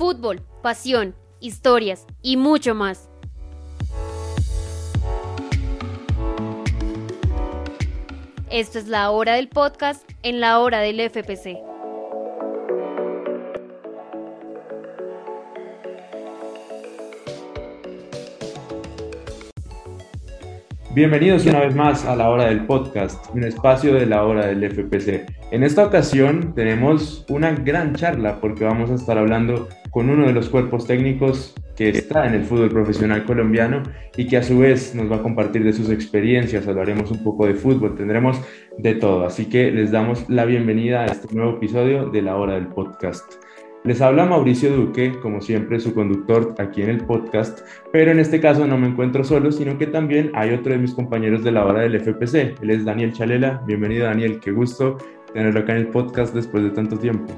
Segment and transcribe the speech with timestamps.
[0.00, 3.10] Fútbol, pasión, historias y mucho más.
[8.50, 11.69] Esto es la hora del podcast en la hora del FPC.
[20.92, 24.68] Bienvenidos una vez más a la hora del podcast, un espacio de la hora del
[24.68, 25.24] FPC.
[25.52, 30.32] En esta ocasión tenemos una gran charla porque vamos a estar hablando con uno de
[30.32, 33.84] los cuerpos técnicos que está en el fútbol profesional colombiano
[34.16, 37.46] y que a su vez nos va a compartir de sus experiencias, hablaremos un poco
[37.46, 38.40] de fútbol, tendremos
[38.76, 42.54] de todo, así que les damos la bienvenida a este nuevo episodio de la hora
[42.54, 43.34] del podcast.
[43.82, 48.38] Les habla Mauricio Duque, como siempre su conductor aquí en el podcast, pero en este
[48.38, 51.64] caso no me encuentro solo, sino que también hay otro de mis compañeros de la
[51.64, 52.60] hora del FPC.
[52.60, 53.62] Él es Daniel Chalela.
[53.66, 54.98] Bienvenido Daniel, qué gusto
[55.32, 57.32] tenerlo acá en el podcast después de tanto tiempo.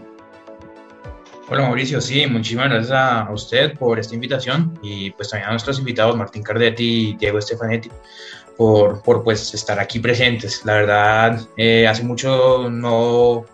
[1.48, 5.78] Hola Mauricio, sí, muchísimas gracias a usted por esta invitación y pues también a nuestros
[5.78, 7.88] invitados Martín Cardetti y Diego Stefanetti
[8.56, 10.64] por, por pues estar aquí presentes.
[10.64, 13.44] La verdad, eh, hace mucho no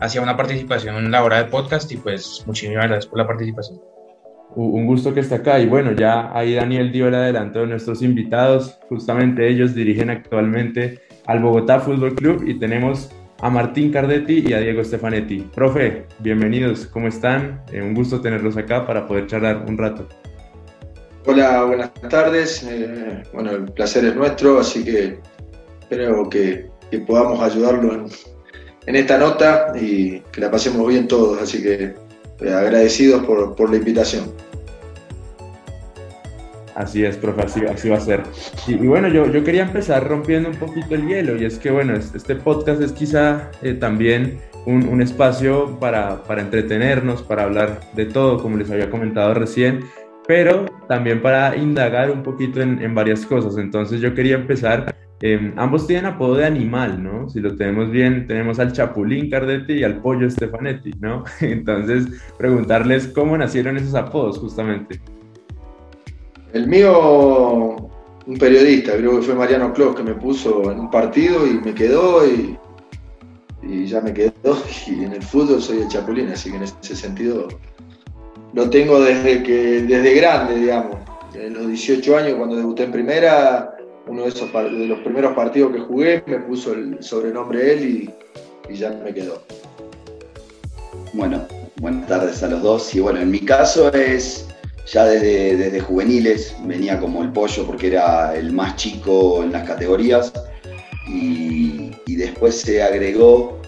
[0.00, 3.80] hacía una participación en la hora del podcast y pues muchísimas gracias por la participación.
[4.54, 8.02] Un gusto que esté acá y bueno, ya ahí Daniel dio el adelanto de nuestros
[8.02, 13.10] invitados, justamente ellos dirigen actualmente al Bogotá Fútbol Club y tenemos
[13.40, 15.40] a Martín Cardetti y a Diego Stefanetti.
[15.54, 17.62] Profe, bienvenidos, ¿cómo están?
[17.72, 20.08] Eh, un gusto tenerlos acá para poder charlar un rato.
[21.26, 22.66] Hola, buenas tardes.
[22.68, 25.20] Eh, bueno, el placer es nuestro, así que
[25.82, 28.08] espero que, que podamos ayudarlo en,
[28.88, 31.94] en esta nota y que la pasemos bien todos, así que
[32.40, 34.32] eh, agradecidos por, por, la invitación.
[36.74, 38.22] Así es, profe, así, va a ser.
[38.66, 41.94] Y, bueno, yo, yo, quería empezar rompiendo un poquito el hielo y es que bueno,
[41.96, 48.06] este podcast es quizá eh, también un, un, espacio para, para entretenernos, para hablar de
[48.06, 49.80] todo, como les había comentado recién,
[50.26, 53.58] pero también para indagar un poquito en, en varias cosas.
[53.58, 57.28] Entonces yo quería empezar Em, ambos tienen apodo de animal, ¿no?
[57.28, 61.24] Si lo tenemos bien, tenemos al Chapulín Cardetti y al Pollo Stefanetti, ¿no?
[61.40, 62.06] Entonces,
[62.36, 65.00] preguntarles cómo nacieron esos apodos, justamente.
[66.52, 67.90] El mío,
[68.26, 71.74] un periodista, creo que fue Mariano Clos, que me puso en un partido y me
[71.74, 72.56] quedó y,
[73.62, 74.32] y ya me quedó.
[74.86, 77.48] Y en el fútbol soy el Chapulín, así que en ese sentido
[78.54, 80.96] lo tengo desde, que, desde grande, digamos.
[81.34, 83.77] En los 18 años, cuando debuté en primera
[84.08, 88.10] uno de, esos, de los primeros partidos que jugué, me puso el sobrenombre él
[88.68, 89.42] y, ya me quedó.
[91.14, 91.46] Bueno,
[91.80, 92.94] buenas tardes a los dos.
[92.94, 94.46] Y bueno, en mi caso es
[94.92, 99.66] ya desde, desde juveniles, venía como el pollo porque era el más chico en las
[99.66, 100.32] categorías
[101.06, 103.58] y, y después se agregó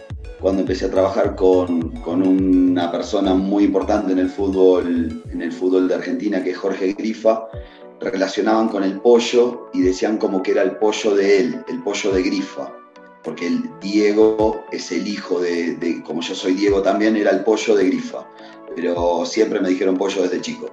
[0.41, 5.53] cuando empecé a trabajar con, con, una persona muy importante en el fútbol, en el
[5.53, 7.47] fútbol de Argentina, que es Jorge Grifa,
[8.01, 12.13] relacionaban con el pollo y decían como que era el pollo de él, el pollo
[12.13, 12.73] de Grifa,
[13.23, 17.77] porque el Diego es el hijo de, como yo soy Diego también, era el pollo
[17.77, 18.27] de Grifa,
[18.75, 20.71] pero siempre me dijeron pollo desde chico.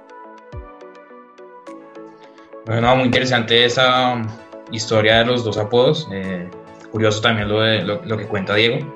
[2.64, 4.22] Bueno, muy interesante esa
[4.70, 6.48] historia de los dos apodos, eh,
[6.90, 8.86] curioso también lo, de, lo, que cuenta Diego.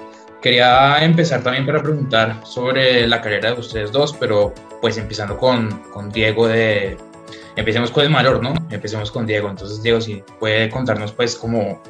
[0.40, 5.70] Quería empezar también para preguntar sobre la carrera de ustedes dos, pero pues empezando con,
[5.92, 6.96] con Diego de
[7.56, 8.54] Empecemos con el mayor, ¿no?
[8.70, 9.50] Empecemos con Diego.
[9.50, 11.82] Entonces, Diego, si puede contarnos, pues, como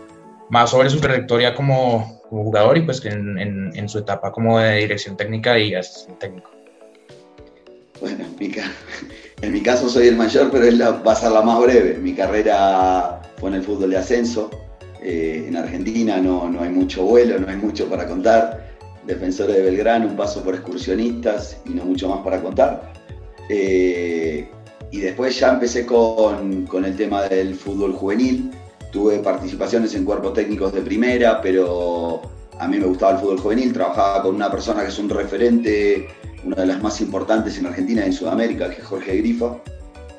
[0.50, 5.16] más sobre su trayectoria como, jugador y, pues, en, en, su etapa como de dirección
[5.16, 6.50] técnica y asistente técnico.
[8.00, 8.24] Bueno,
[9.42, 11.98] en mi caso soy el mayor, pero él va a ser la más breve.
[11.98, 14.50] Mi carrera fue en el fútbol de ascenso.
[15.02, 18.72] Eh, en Argentina no, no hay mucho vuelo, no hay mucho para contar.
[19.06, 22.92] Defensor de Belgrano, un paso por excursionistas y no mucho más para contar.
[23.48, 24.48] Eh,
[24.92, 28.50] y después ya empecé con, con, el tema del fútbol juvenil.
[28.92, 32.20] Tuve participaciones en cuerpos técnicos de primera, pero
[32.58, 33.72] a mí me gustaba el fútbol juvenil.
[33.72, 36.08] Trabajaba con una persona que es un referente,
[36.44, 39.56] una de las más importantes en Argentina y en Sudamérica, que es Jorge Grifa,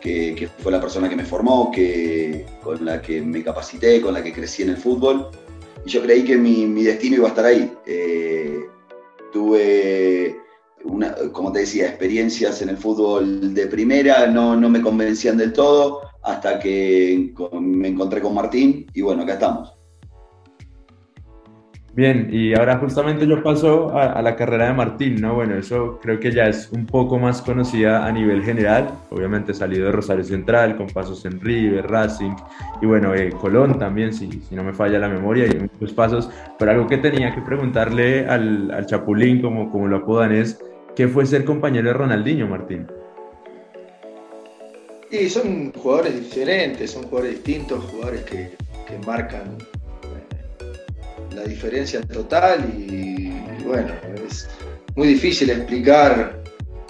[0.02, 4.24] que, fue la persona que me formó, que, con la que me capacité, con la
[4.24, 5.30] que crecí en el fútbol.
[5.86, 7.72] Y yo creí que mi, mi destino iba a estar ahí.
[7.86, 8.60] Eh,
[9.32, 10.36] tuve
[11.32, 16.02] como te decía, experiencias en el fútbol de primera no, no me convencían del todo
[16.22, 19.74] hasta que me encontré con Martín y bueno, acá estamos.
[21.96, 25.36] Bien, y ahora justamente yo paso a, la carrera de Martín, ¿no?
[25.36, 28.90] Bueno, eso creo que ya es un poco más conocida a nivel general.
[29.12, 32.34] Obviamente salido de Rosario Central, con pasos en River, Racing
[32.82, 36.32] y bueno, eh, Colón también, si, si, no me falla la memoria, y muchos pasos.
[36.58, 40.60] Pero algo que tenía que preguntarle al, al Chapulín, como, como lo apodan, es
[40.96, 42.86] ¿Qué fue ser compañero de Ronaldinho, Martín?
[45.10, 48.52] Y son jugadores diferentes, son jugadores distintos, jugadores que,
[49.08, 53.34] marcan eh, la diferencia total y,
[53.66, 53.92] bueno,
[54.28, 54.48] es
[54.96, 56.40] muy difícil explicar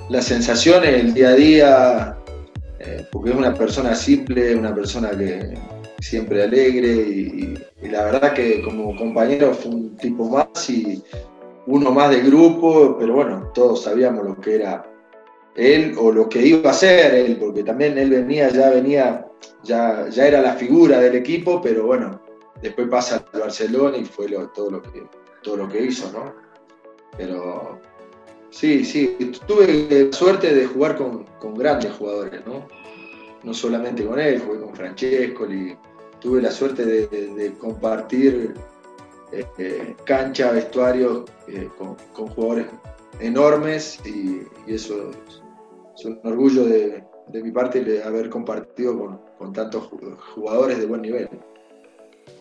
[0.10, 2.18] las sensaciones, el día a día,
[2.80, 5.54] eh, porque es una persona simple, una persona que
[6.02, 7.54] siempre alegre y,
[7.90, 11.02] la verdad que como compañero fue un tipo más y
[11.66, 14.90] uno más del grupo, pero bueno, todos sabíamos lo que era
[15.56, 19.28] él o lo que iba a ser él, porque también él venía, ya venía,
[19.64, 22.22] ya, ya era la figura del equipo, pero bueno,
[22.62, 25.04] después pasa al Barcelona y fue todo, lo que,
[25.42, 26.34] todo lo que hizo, ¿no?
[27.18, 27.80] Pero
[28.50, 29.16] sí, sí,
[29.46, 31.26] tuve suerte de jugar con,
[31.56, 32.68] grandes jugadores, ¿no?
[33.44, 35.78] No solamente con él, jugué con Francesco y
[36.20, 38.54] tuve la suerte de, compartir
[39.34, 41.96] eh, cancha, vestuario eh, con,
[42.28, 42.68] jugadores
[43.20, 45.12] enormes y, y eso
[45.96, 49.90] es un orgullo de, mi parte de haber compartido con, tantos
[50.36, 51.30] jugadores de buen nivel.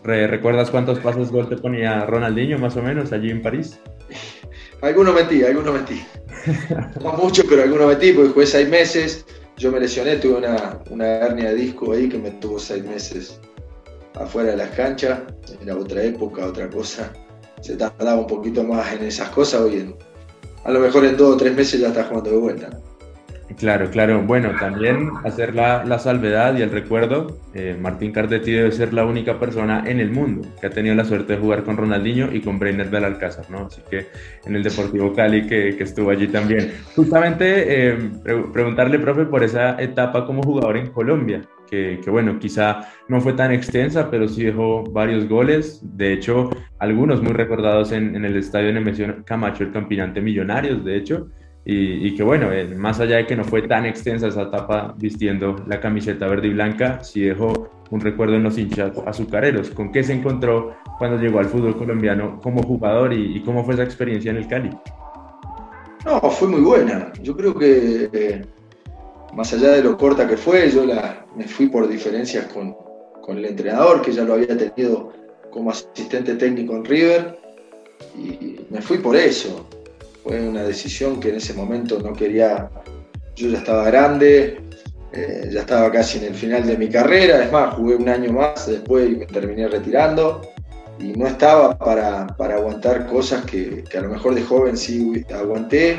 [0.05, 3.79] ¿Recuerdas cuántos pasos gol te ponía Ronaldinho más o menos allí en París?
[4.83, 6.05] algunos metí, algunos metí.
[7.03, 9.27] no mucho, pero algunos metí porque jugué seis meses.
[9.57, 13.41] Yo me lesioné, tuve una, una hernia de disco ahí que me tuvo seis meses
[14.15, 15.21] afuera de las canchas.
[15.63, 17.13] Era otra época, otra cosa.
[17.61, 19.61] Se tardaba un poquito más en esas cosas.
[19.61, 19.95] Hoy en,
[20.65, 22.71] a lo mejor en dos o tres meses ya estás jugando de vuelta.
[23.59, 24.23] Claro, claro.
[24.23, 29.39] Bueno, también hacer la, salvedad y el recuerdo, eh, Martín Cardetti debe ser la única
[29.39, 32.59] persona en el mundo que ha tenido la suerte de jugar con Ronaldinho y con
[32.59, 33.67] Breiner Belalcázar, ¿no?
[33.67, 34.07] Así que
[34.45, 36.73] en el Deportivo Cali que, estuvo allí también.
[36.97, 38.11] Justamente eh,
[38.53, 41.43] preguntarle, profe, por esa etapa como jugador en Colombia,
[41.73, 45.81] que, bueno, quizá no fue tan extensa, pero sí dejó varios goles.
[45.83, 50.97] De hecho, algunos muy recordados en, en el estadio Nemesio Camacho, el campinante Millonarios, de
[50.97, 51.29] hecho.
[51.65, 55.65] Y, que bueno, eh, más allá de que no fue tan extensa esa etapa vistiendo
[55.69, 59.71] la camiseta verde y blanca, sí dejó un recuerdo en los hinchas azucareros.
[59.71, 63.85] ¿Con qué se encontró cuando llegó al fútbol colombiano como jugador y, cómo fue esa
[63.85, 64.71] experiencia en el Cali?
[66.05, 67.13] No, fue muy buena.
[67.23, 68.43] Yo creo que eh,
[69.33, 72.77] más allá de lo corta que fue, yo la, me fui por diferencias con,
[73.23, 75.13] con el entrenador, que ya lo había tenido
[75.51, 77.39] como asistente técnico en River,
[78.17, 79.67] y me fui por eso.
[80.23, 82.71] Fue una decisión que en ese momento no quería,
[83.35, 84.61] yo ya estaba grande,
[85.13, 88.33] eh, ya estaba casi en el final de mi carrera, es más, jugué un año
[88.33, 90.43] más después y me terminé retirando
[90.99, 95.99] y no estaba para, aguantar cosas que, a lo mejor de joven sí aguanté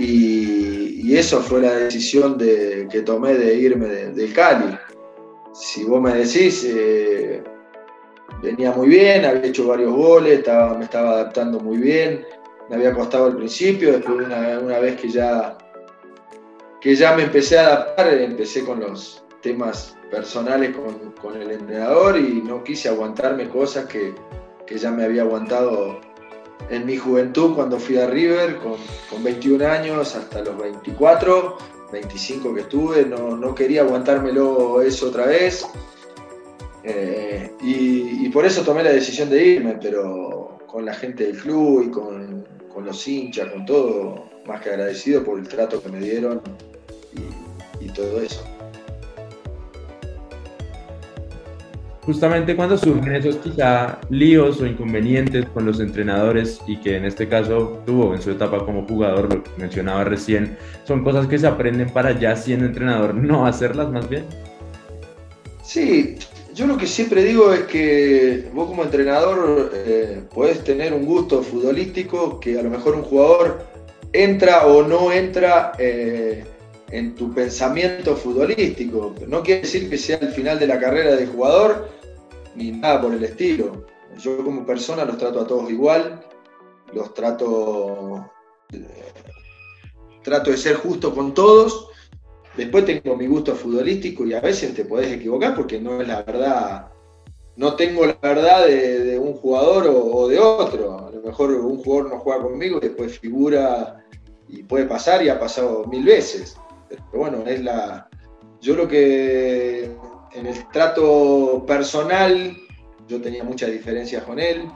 [0.00, 4.78] y, eso fue la decisión de, que tomé de irme del Cali.
[5.52, 7.42] Si vos me decís, eh,
[8.40, 12.24] venía muy bien, había hecho varios goles, estaba, me estaba adaptando muy bien,
[12.68, 15.58] me había costado al principio, después una, una vez que ya,
[16.80, 22.18] que ya me empecé a adaptar, empecé con los temas personales con, con el entrenador
[22.18, 24.14] y no quise aguantarme cosas que,
[24.66, 26.00] que, ya me había aguantado
[26.68, 28.76] en mi juventud cuando fui a River con,
[29.08, 31.58] con 21 años hasta los 24,
[31.92, 35.66] 25 que estuve, no, no quería aguantármelo eso otra vez.
[36.82, 41.36] Eh, y, y, por eso tomé la decisión de irme, pero con la gente del
[41.36, 45.88] club y con, con los hinchas, con todo, más que agradecido por el trato que
[45.90, 46.40] me dieron
[47.80, 48.44] y, todo eso.
[52.10, 57.28] Justamente cuando surgen esos quizá líos o inconvenientes con los entrenadores y que en este
[57.28, 61.88] caso tuvo en su etapa como jugador, lo mencionaba recién, son cosas que se aprenden
[61.88, 64.24] para ya siendo entrenador no hacerlas más bien.
[65.62, 66.16] Sí,
[66.52, 71.44] yo lo que siempre digo es que vos como entrenador eh, podés tener un gusto
[71.44, 73.66] futbolístico que a lo mejor un jugador
[74.12, 76.42] entra o no entra eh,
[76.90, 79.14] en tu pensamiento futbolístico.
[79.28, 81.99] No quiere decir que sea el final de la carrera del jugador
[82.54, 83.86] ni nada por el estilo.
[84.18, 86.24] Yo como persona los trato a todos igual,
[86.92, 88.30] los trato,
[88.72, 89.12] eh,
[90.22, 91.90] trato de ser justo con todos
[92.56, 96.22] Después tengo mi gusto futbolístico y a veces te podés equivocar porque no es la
[96.22, 96.90] verdad,
[97.56, 101.06] no tengo la verdad de, un jugador o, de otro.
[101.06, 104.04] A lo mejor un jugador no juega conmigo y después figura
[104.48, 106.56] y puede pasar y ha pasado mil veces.
[106.88, 108.08] Pero bueno, es la.
[108.60, 109.90] Yo lo que
[110.34, 112.56] en el trato personal,
[113.08, 114.68] yo tenía muchas diferencias con él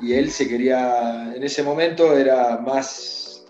[0.00, 3.46] y él se quería, en ese momento era más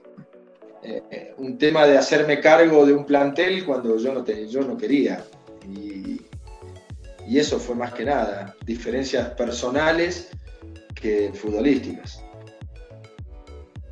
[0.82, 5.24] eh, un tema de hacerme cargo de un plantel cuando yo no, yo no quería.
[5.68, 6.20] Y,
[7.36, 10.30] eso fue más que nada, diferencias personales
[10.94, 12.24] que futbolísticas.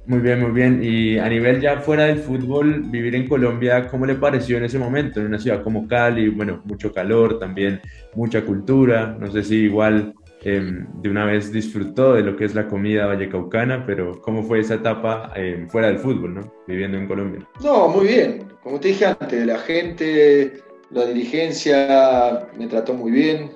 [0.07, 0.81] Muy bien, muy bien.
[0.83, 4.79] Y a nivel ya fuera del fútbol, vivir en Colombia, ¿cómo le pareció en ese
[4.79, 5.21] momento?
[5.21, 7.81] En una ciudad como Cali, bueno, mucho calor, también
[8.15, 9.17] mucha cultura.
[9.19, 13.07] No sé si igual em, de una vez disfrutó de lo que es la comida
[13.07, 16.53] vallecaucana, pero ¿cómo fue esa etapa em, fuera del fútbol, ¿no?
[16.67, 17.49] Viviendo en Colombia.
[17.63, 18.45] No, muy bien.
[18.63, 20.53] Como te dije antes, la gente,
[20.91, 23.53] la dirigencia me trató muy bien.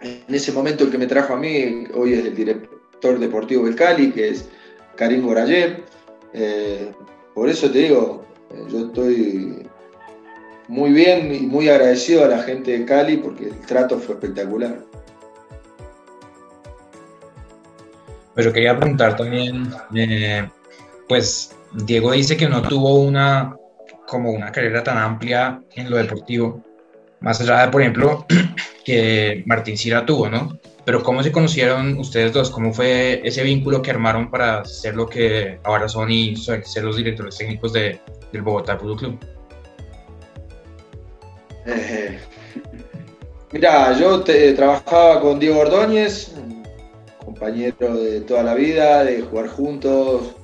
[0.00, 3.74] En ese momento el que me trajo a mí, hoy es el director deportivo del
[3.74, 4.48] Cali, que es
[5.02, 5.82] Karim Gorayev.
[6.32, 6.92] Eh,
[7.34, 9.68] por eso te digo, eh, yo estoy
[10.68, 14.78] muy bien y muy agradecido a la gente de Cali porque el trato fue espectacular.
[18.36, 20.48] Pero quería preguntar también, eh,
[21.08, 21.52] pues
[21.84, 23.56] Diego dice que no tuvo una
[24.06, 26.62] como una carrera tan amplia en lo deportivo,
[27.20, 28.24] más allá de, por ejemplo,
[28.84, 30.56] que Martín Sira tuvo, ¿no?
[30.84, 32.50] Pero ¿cómo se conocieron ustedes dos?
[32.50, 36.96] ¿Cómo fue ese vínculo que armaron para ser lo que ahora son y ser los
[36.96, 38.00] directores técnicos de,
[38.32, 39.18] del Bogotá Fútbol Club?
[41.66, 42.18] Eh,
[43.52, 44.24] mira, yo
[44.56, 46.34] trabajaba con Diego Ordóñez,
[47.24, 50.34] compañero de toda la vida, de jugar juntos,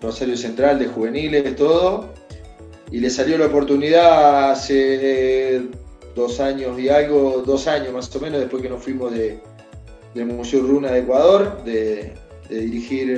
[0.00, 2.08] Rosario Central, de juveniles, todo.
[2.90, 5.62] Y le salió la oportunidad hace
[6.16, 9.40] dos años y algo, dos años más o menos, después que nos fuimos de,
[10.14, 12.14] del Museo Runa de Ecuador, de,
[12.48, 13.10] dirigir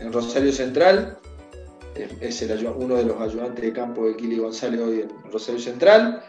[0.00, 1.18] en, Rosario Central.
[2.20, 2.42] Es
[2.76, 6.22] uno de los ayudantes de campo de Kili González hoy en Rosario Central.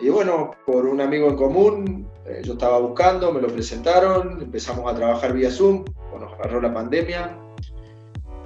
[0.00, 4.90] Y bueno, por un amigo en común, eh, yo estaba buscando, me lo presentaron, empezamos
[4.90, 7.38] a trabajar vía Zoom, cuando nos agarró la pandemia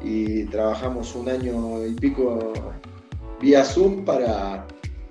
[0.02, 2.52] y trabajamos un año y pico
[3.40, 4.66] vía Zoom para,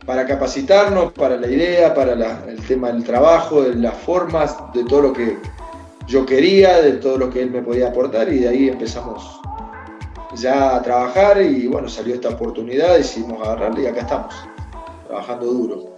[0.05, 2.13] para capacitarnos, para la idea, para
[2.47, 5.37] el tema del trabajo, de las formas, de todo lo que
[6.07, 9.41] yo quería, de todo lo que él me podía aportar y de ahí empezamos
[10.35, 14.33] ya a trabajar y bueno, salió esta oportunidad, decidimos agarrarla y acá estamos,
[15.07, 15.97] trabajando duro.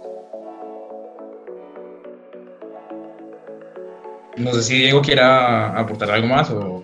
[4.36, 6.82] No sé si Diego quiera aportar algo más o...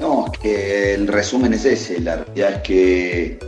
[0.00, 3.38] No, es que el resumen es ese, la realidad es que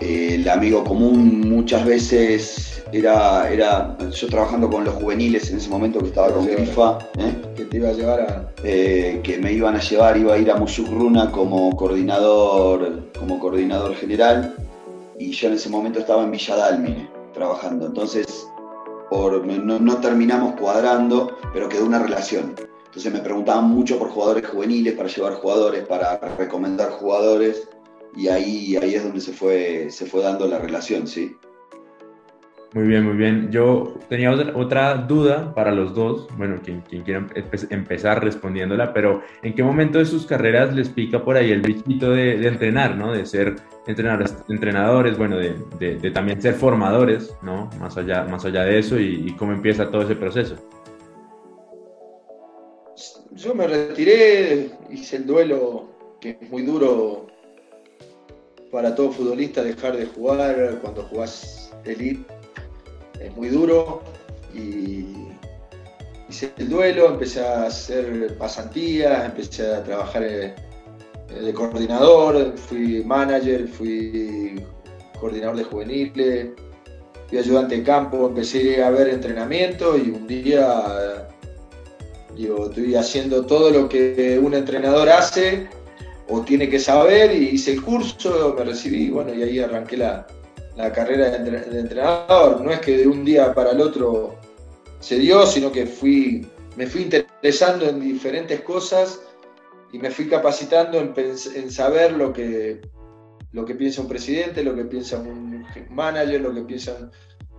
[0.00, 5.68] eh, el amigo común muchas veces era, era yo trabajando con los juveniles en ese
[5.68, 7.42] momento que estaba con FIFA, ¿eh?
[7.56, 8.52] que te iba a llevar a...
[8.62, 13.38] Eh, que me iban a llevar, iba a ir a Mushuk Runa como coordinador, como
[13.38, 14.54] coordinador general
[15.18, 18.46] y yo en ese momento estaba en Villa Dálmine trabajando, entonces
[19.10, 22.54] por, no, no terminamos cuadrando, pero quedó una relación.
[22.86, 27.68] Entonces me preguntaban mucho por jugadores juveniles, para llevar jugadores, para recomendar jugadores,
[28.16, 31.36] y ahí, ahí es donde se fue, se fue dando la relación, ¿sí?
[32.76, 33.50] Muy bien, muy bien.
[33.50, 37.26] Yo tenía otra, duda para los dos, bueno, quien, quien quiera
[37.70, 42.10] empezar respondiéndola, pero ¿en qué momento de sus carreras les pica por ahí el bichito
[42.10, 43.12] de, entrenar, ¿no?
[43.12, 43.56] De ser
[43.86, 47.70] entrenadores, entrenadores bueno, de, también ser formadores, ¿no?
[47.80, 50.56] Más allá, más allá de eso y, cómo empieza todo ese proceso.
[53.30, 57.26] Yo me retiré, hice el duelo, que es muy duro
[58.70, 62.35] para todo futbolista dejar de jugar cuando jugás elite
[63.20, 64.02] es muy duro
[64.54, 65.06] y
[66.28, 70.54] hice el duelo, empecé a hacer pasantías, empecé a trabajar eh,
[71.28, 74.62] de coordinador, fui manager, fui
[75.20, 76.48] coordinador de juveniles,
[77.28, 81.26] fui ayudante de campo, empecé a ver entrenamiento y un día
[82.36, 85.68] digo, estoy haciendo todo lo que un entrenador hace
[86.28, 90.26] o tiene que saber y hice el curso, me recibí, bueno, y ahí arranqué la,
[90.76, 92.60] la carrera de, entrenador.
[92.60, 94.36] No es que de un día para el otro
[95.00, 99.20] se dio, sino que fui, me fui interesando en diferentes cosas
[99.92, 102.80] y me fui capacitando en, saber lo que,
[103.52, 107.10] lo que piensa un presidente, lo que piensa un manager, lo que piensa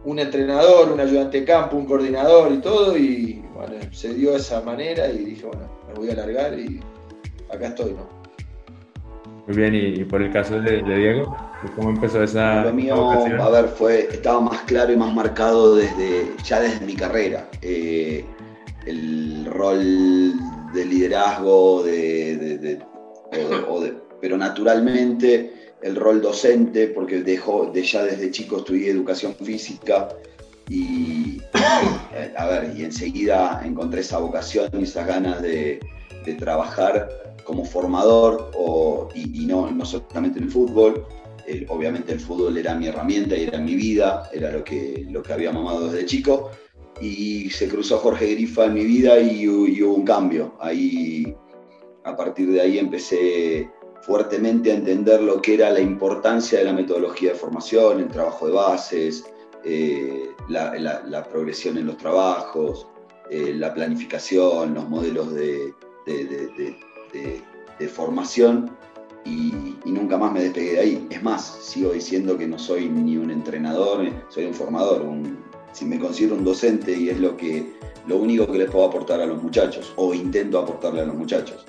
[0.03, 2.97] un entrenador, un ayudante de campo, un coordinador y todo.
[2.97, 6.79] Y bueno, se dio de esa manera y dije, bueno, me voy a alargar y
[7.49, 8.16] acá estoy, ¿no?
[9.47, 11.35] Muy bien, y, por el caso de, Diego,
[11.75, 13.11] ¿cómo empezó esa Lo mío,
[13.41, 17.49] a ver, fue, estaba más claro y más marcado desde, ya desde mi carrera.
[17.61, 18.25] Eh,
[18.85, 20.33] el rol
[20.73, 22.79] de liderazgo, de,
[24.19, 30.09] pero naturalmente el rol docente, porque dejó, de ya desde chico estudié educación física
[30.69, 31.41] y,
[32.35, 35.79] a ver, y enseguida encontré esa vocación y esas ganas de,
[36.39, 37.07] trabajar
[37.43, 38.51] como formador
[39.15, 41.05] y, no, no solamente en el fútbol.
[41.69, 45.33] obviamente el fútbol era mi herramienta y era mi vida, era lo que, lo que
[45.33, 46.51] había mamado desde chico.
[46.99, 50.55] Y se cruzó Jorge Grifa en mi vida y, hubo un cambio.
[50.59, 51.35] Ahí,
[52.03, 53.69] a partir de ahí empecé
[54.01, 58.47] fuertemente a entender lo que era la importancia de la metodología de formación, el trabajo
[58.47, 59.25] de bases,
[59.63, 62.87] eh, la, progresión en los trabajos,
[63.29, 65.73] eh, la planificación, los modelos de,
[67.89, 68.71] formación
[69.25, 71.07] y, nunca más me despegué de ahí.
[71.09, 75.05] Es más, sigo diciendo que no soy ni un entrenador, soy un formador.
[75.71, 77.73] si me considero un docente y es lo, que,
[78.07, 81.65] lo único que les puedo aportar a los muchachos o intento aportarle a los muchachos.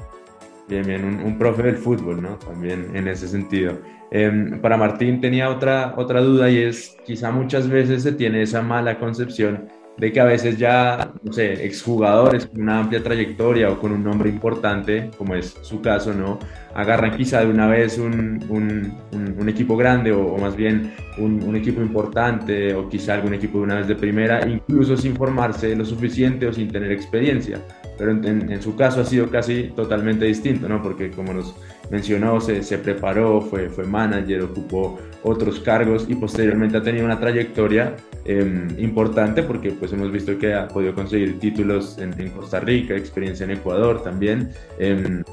[0.68, 2.37] Bien, bien, un, profe del fútbol, ¿no?
[2.38, 3.78] También en ese sentido.
[4.11, 8.61] Em, para Martín tenía otra, otra duda y es, quizá muchas veces se tiene esa
[8.61, 13.80] mala concepción de que a veces ya, no sé, exjugadores con una amplia trayectoria o
[13.80, 16.38] con un nombre importante, como es su caso, ¿no?
[16.74, 22.74] Agarran quizá de una vez un, un, equipo grande o, más bien un, equipo importante
[22.74, 26.52] o quizá algún equipo de una vez de primera, incluso sin formarse lo suficiente o
[26.52, 27.58] sin tener experiencia.
[27.96, 30.80] Pero en, en su caso ha sido casi totalmente distinto, ¿no?
[30.80, 31.56] Porque como nos
[31.90, 37.18] mencionó, se, se preparó, fue, fue manager, ocupó otros cargos y posteriormente ha tenido una
[37.18, 42.95] trayectoria em, importante porque pues hemos visto que ha podido conseguir títulos en, Costa Rica,
[42.95, 44.50] experiencia en Ecuador también.
[44.78, 45.25] Em,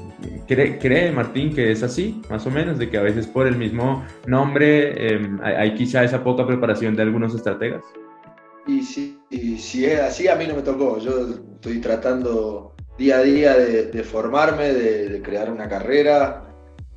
[0.46, 3.56] ¿cree, ¿cree, Martín que es así, más o menos, de que a veces por el
[3.56, 7.82] mismo nombre em, hay, quizá esa poca preparación de algunos estrategas?
[8.66, 9.20] Y si,
[9.58, 10.98] si es así, a mí no me tocó.
[10.98, 16.45] Yo estoy tratando día a día de, formarme, de, de, crear una carrera,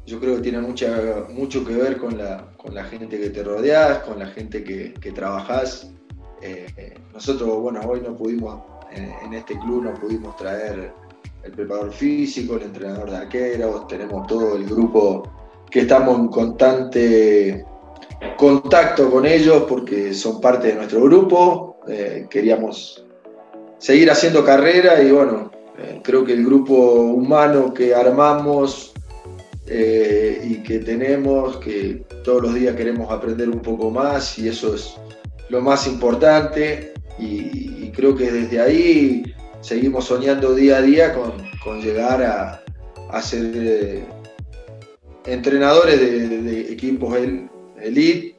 [0.05, 3.43] yo creo que tiene mucha, mucho que ver con la, con la gente que te
[3.43, 5.91] rodeas, con la gente que, que trabajás.
[6.41, 10.91] Eh, nosotros, bueno, hoy no pudimos, en, este club no pudimos traer
[11.43, 15.23] el preparador físico, el entrenador de arqueros, tenemos todo el grupo
[15.69, 17.65] que estamos en constante
[18.37, 21.79] contacto con ellos porque son parte de nuestro grupo.
[21.87, 23.05] Eh, queríamos
[23.77, 28.93] seguir haciendo carrera y bueno, eh, creo que el grupo humano que armamos
[29.71, 34.73] eh, y que tenemos, que todos los días queremos aprender un poco más y eso
[34.73, 34.95] es
[35.49, 36.93] lo más importante.
[37.19, 39.23] Y, creo que desde ahí
[39.59, 44.05] seguimos soñando día a día con, llegar a, ser eh,
[45.25, 47.17] entrenadores de, equipos
[47.81, 48.37] elite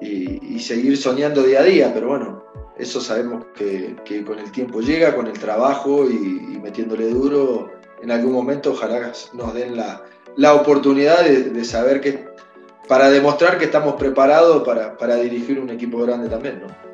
[0.00, 2.44] y, seguir soñando día a día, pero bueno,
[2.78, 7.70] eso sabemos que, con el tiempo llega, con el trabajo y metiéndole duro,
[8.02, 10.02] en algún momento ojalá nos den la,
[10.36, 12.24] la oportunidad de, saber que,
[12.88, 16.92] para demostrar que estamos preparados para, dirigir un equipo grande también, ¿no?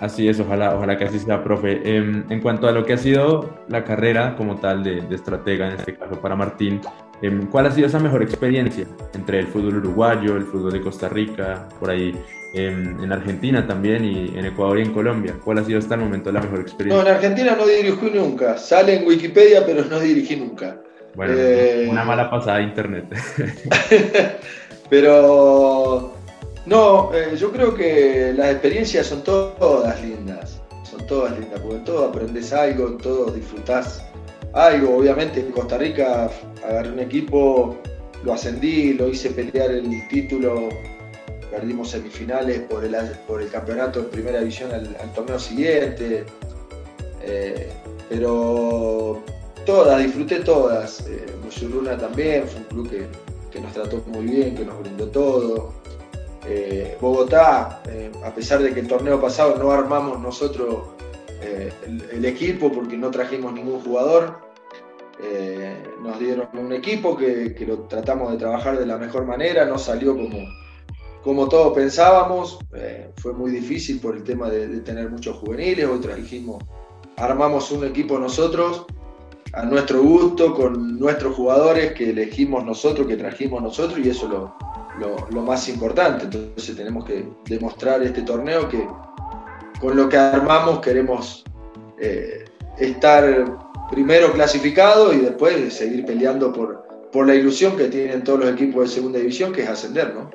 [0.00, 1.80] Así es, ojalá, ojalá que así sea, profe.
[1.84, 5.74] Em, en, cuanto a lo que ha sido la carrera como tal de, estratega, en
[5.74, 6.80] este caso para Martín,
[7.20, 11.08] em, ¿cuál ha sido esa mejor experiencia entre el fútbol uruguayo, el fútbol de Costa
[11.08, 12.14] Rica, por ahí
[12.54, 15.34] em, en Argentina también y en Ecuador y en Colombia?
[15.44, 17.02] ¿Cuál ha sido hasta el momento la mejor experiencia?
[17.02, 18.56] No, en Argentina no dirigí nunca.
[18.56, 20.80] Sale en Wikipedia, pero no dirigí nunca.
[21.18, 23.04] Bueno, eh, una mala pasada de internet.
[24.88, 26.14] Pero
[26.64, 30.62] no, eh, yo creo que las experiencias son todas lindas.
[30.88, 34.00] Son todas lindas, porque en todo aprendes algo, en todo disfrutás
[34.52, 34.96] algo.
[34.96, 36.30] Obviamente en Costa Rica
[36.64, 37.76] agarré un equipo,
[38.22, 40.68] lo ascendí, lo hice pelear el título,
[41.50, 42.94] perdimos semifinales por el,
[43.26, 46.24] por el campeonato en primera división al, torneo siguiente.
[47.22, 47.72] Eh,
[48.08, 49.20] pero
[49.64, 51.06] todas, disfruté todas.
[51.08, 51.26] Eh,
[51.98, 52.90] también, fue un club
[53.50, 55.74] que, nos trató muy bien, que nos brindó todo.
[56.46, 60.84] Eh, Bogotá, eh, a pesar de que el torneo pasado no armamos nosotros
[61.42, 61.70] eh,
[62.12, 64.46] el, equipo porque no trajimos ningún jugador,
[66.00, 70.16] nos dieron un equipo que, lo tratamos de trabajar de la mejor manera, no salió
[70.16, 70.38] como,
[71.24, 72.60] como todos pensábamos,
[73.16, 76.62] fue muy difícil por el tema de, de tener muchos juveniles, hoy trajimos,
[77.16, 78.86] armamos un equipo nosotros
[79.52, 84.32] a nuestro gusto, con nuestros jugadores que elegimos nosotros, que trajimos nosotros, y eso es
[85.00, 86.24] lo, lo, más importante.
[86.24, 88.86] Entonces tenemos que demostrar este torneo que
[89.80, 91.44] con lo que armamos queremos
[92.00, 92.44] eh,
[92.78, 93.58] estar
[93.90, 98.88] primero clasificado y después seguir peleando por, por la ilusión que tienen todos los equipos
[98.88, 100.30] de segunda división, que es ascender, ¿no?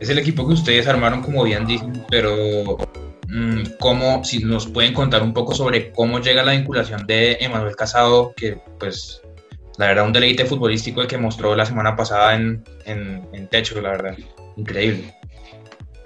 [0.00, 2.76] Es el equipo que ustedes armaron, como bien dicen, pero
[3.78, 8.34] cómo, si nos pueden contar un poco sobre cómo llega la vinculación de Emanuel Casado,
[8.36, 9.22] que pues
[9.78, 13.90] la verdad un deleite futbolístico el que mostró la semana pasada en, en, Techo, la
[13.90, 14.16] verdad,
[14.56, 15.14] increíble.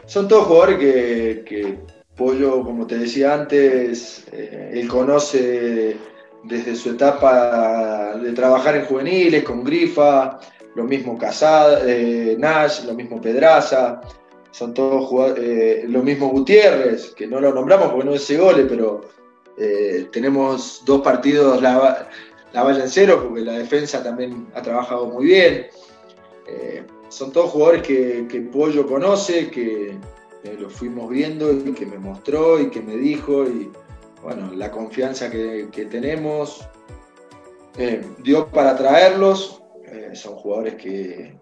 [0.06, 1.78] Son todos jugadores que, que
[2.16, 5.96] Pollo, como te decía antes, eh, él conoce
[6.44, 10.38] desde su etapa de trabajar en juveniles con Grifa,
[10.74, 14.00] lo mismo Casado, eh, Nash, lo mismo Pedraza,
[14.56, 18.64] son todos jugadores, eh, lo mismo Gutiérrez, que no lo nombramos porque no es gole,
[18.64, 19.02] pero
[19.58, 22.08] eh, tenemos dos partidos, la,
[22.54, 25.66] la valla en cero, porque la defensa también ha trabajado muy bien.
[26.48, 29.98] Eh, son todos jugadores que, que Pollo conoce, que,
[30.58, 33.44] lo fuimos viendo y que me mostró y que me dijo.
[33.44, 33.70] Y
[34.22, 36.66] bueno, la confianza que, tenemos
[37.76, 39.60] eh, dio para traerlos.
[40.14, 41.36] Son jugadores que,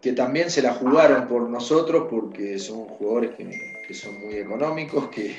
[0.00, 5.36] que también se la jugaron por nosotros porque son jugadores que, son muy económicos, que,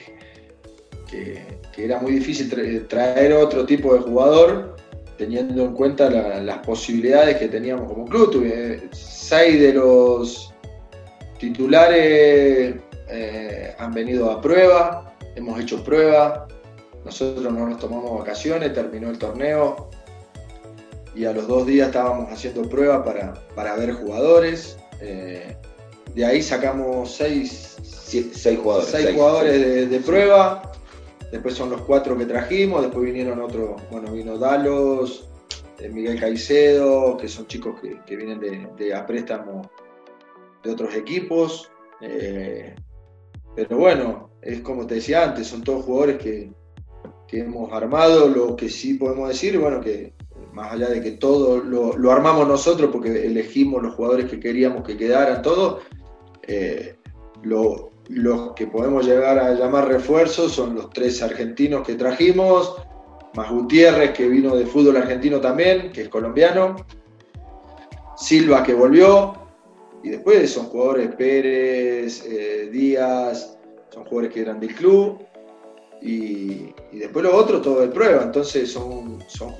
[1.10, 4.76] que, era muy difícil traer otro tipo de jugador
[5.18, 8.46] teniendo en cuenta las posibilidades que teníamos como club.
[8.92, 10.54] seis de los
[11.40, 12.76] titulares
[13.10, 16.48] eh, han venido a prueba, hemos hecho prueba,
[17.06, 19.90] nosotros no nos tomamos vacaciones, terminó el torneo,
[21.18, 24.78] y a los dos días estábamos haciendo prueba para, para ver jugadores.
[25.02, 25.58] Eh,
[26.14, 30.72] de ahí sacamos seis, seis jugadores, seis jugadores de, prueba.
[31.32, 32.84] Después son los cuatro que trajimos.
[32.84, 35.28] Después vinieron otros, bueno, vino Dalos,
[35.80, 39.72] eh, Miguel Caicedo, que son chicos que, vienen de, de, a préstamo
[40.64, 41.72] de otros equipos.
[42.00, 42.76] Eh,
[43.56, 46.52] pero bueno, es como te decía antes, son todos jugadores que,
[47.28, 48.28] que hemos armado.
[48.28, 50.14] Lo que sí podemos decir, bueno, que
[50.58, 54.98] más allá de que todo lo, armamos nosotros porque elegimos los jugadores que queríamos que
[54.98, 55.82] quedaran, todo,
[56.42, 56.96] eh,
[57.44, 62.76] los que podemos llegar a llamar refuerzos son los tres argentinos que trajimos,
[63.36, 66.76] más Gutiérrez que vino de fútbol argentino también, que es colombiano,
[68.16, 69.34] Silva que volvió,
[70.04, 75.24] y después son jugadores Pérez, eh, Díaz, son jugadores que eran del club,
[76.02, 78.24] y, después lo otro todo de prueba.
[78.24, 79.54] Entonces son, son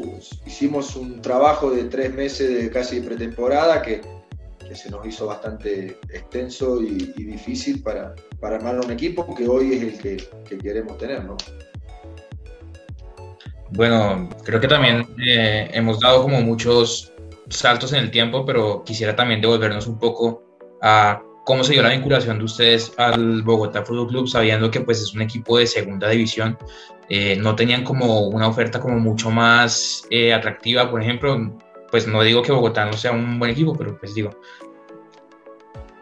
[0.46, 4.02] hicimos un trabajo de tres meses de casi pretemporada que,
[4.74, 9.84] se nos hizo bastante extenso y, difícil para, para, armar un equipo que hoy es
[9.84, 11.24] el que, queremos tener.
[11.24, 11.38] ¿no?
[13.72, 17.14] Bueno, creo que también eh, hemos dado como muchos
[17.50, 20.44] saltos en el tiempo, pero quisiera también devolvernos un poco
[20.82, 25.02] a ¿Cómo se dio la vinculación de ustedes al Bogotá Fútbol Club sabiendo que pues
[25.02, 26.58] es un equipo de segunda división?
[27.08, 31.54] Eh, no tenían como una oferta como mucho más eh, atractiva, por ejemplo,
[31.90, 34.32] pues no digo que Bogotá no sea un buen equipo, pero pues digo.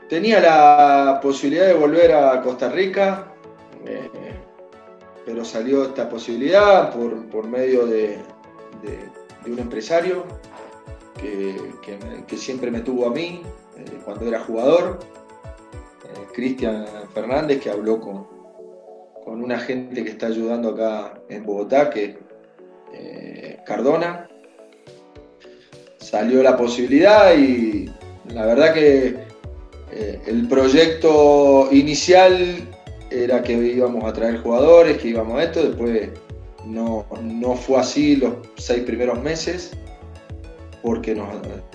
[0.10, 3.32] Tenía la posibilidad de volver a Costa Rica,
[3.86, 4.10] eh,
[5.28, 8.18] pero salió esta posibilidad por, medio de,
[9.46, 10.26] un empresario
[11.22, 11.56] que,
[12.26, 13.44] que, siempre me tuvo a mí
[14.04, 14.98] cuando era jugador
[16.36, 18.28] Cristian Fernández, que habló con,
[19.24, 22.18] con una gente que está ayudando acá en Bogotá, que
[22.94, 24.30] eh, Cardona.
[25.98, 27.90] Salió la posibilidad y
[28.34, 29.16] la verdad que
[29.92, 32.68] eh, el proyecto inicial
[33.10, 36.10] era que íbamos a traer jugadores, que íbamos a esto, después
[36.66, 39.72] no, no fue así los seis primeros meses,
[40.84, 41.18] porque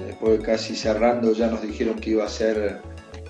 [0.07, 2.81] después casi cerrando ya nos dijeron que iba a ser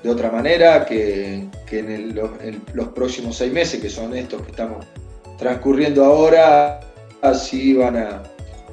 [0.03, 4.87] de otra manera, que, en, los próximos seis meses, que son estos que estamos
[5.39, 6.81] transcurriendo ahora,
[7.23, 8.23] así van a,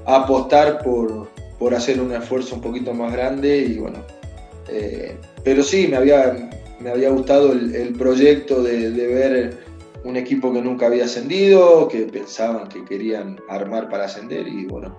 [0.06, 1.28] apostar por,
[1.76, 4.00] hacer un esfuerzo un poquito más grande y bueno.
[4.70, 9.58] Eh, pero sí, me había, me había gustado el, proyecto de, ver
[10.06, 14.98] un equipo que nunca había ascendido, que pensaban que querían armar para ascender y bueno,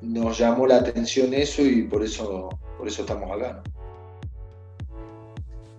[0.00, 3.62] nos llamó la atención eso y por eso, por eso estamos acá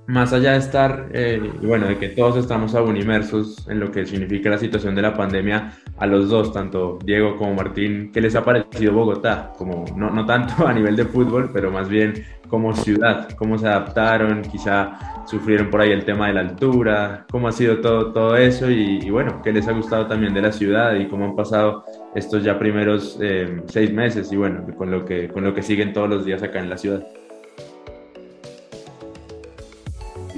[0.07, 4.05] más allá de estar, eh, bueno, de que todos estamos aún inmersos en lo que
[4.05, 8.35] significa la situación de la pandemia, a los dos, tanto Diego como Martín, ¿qué les
[8.35, 9.51] ha parecido Bogotá?
[9.57, 13.67] Como, no, no tanto a nivel de fútbol, pero más bien como ciudad, cómo se
[13.67, 18.37] adaptaron, quizá sufrieron por ahí el tema de la altura, cómo ha sido todo, todo
[18.37, 21.83] eso y, bueno, qué les ha gustado también de la ciudad y cómo han pasado
[22.15, 25.91] estos ya primeros eh, seis meses y bueno, con lo, que, con lo que siguen
[25.91, 27.05] todos los días acá en la ciudad.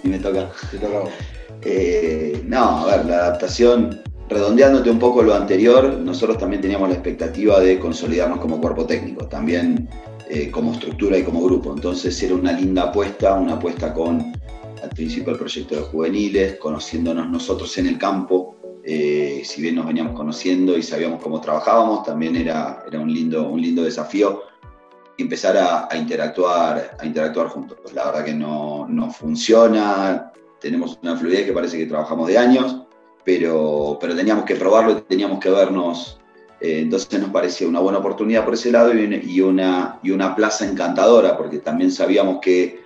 [0.03, 0.51] Y me toca.
[1.62, 6.95] Eh, no, a ver, la adaptación, redondeándote un poco lo anterior, nosotros también teníamos la
[6.95, 9.89] expectativa de consolidarnos como cuerpo técnico, también
[10.29, 11.73] eh, como estructura y como grupo.
[11.73, 14.33] Entonces era una linda apuesta, una apuesta con
[14.81, 18.55] al principio el proyecto de juveniles, conociéndonos nosotros en el campo.
[18.83, 23.49] Eh, si bien nos veníamos conociendo y sabíamos cómo trabajábamos, también era, era un, lindo,
[23.49, 24.43] un lindo desafío
[25.23, 27.77] empezar a, interactuar, a interactuar juntos.
[27.93, 32.84] La verdad que no, funciona, tenemos una fluidez que parece que trabajamos de años,
[33.23, 36.19] pero, pero teníamos que probarlo y teníamos que vernos.
[36.62, 40.65] Eh, entonces nos parecía una buena oportunidad por ese lado y una, y una plaza
[40.65, 42.82] encantadora, porque también sabíamos que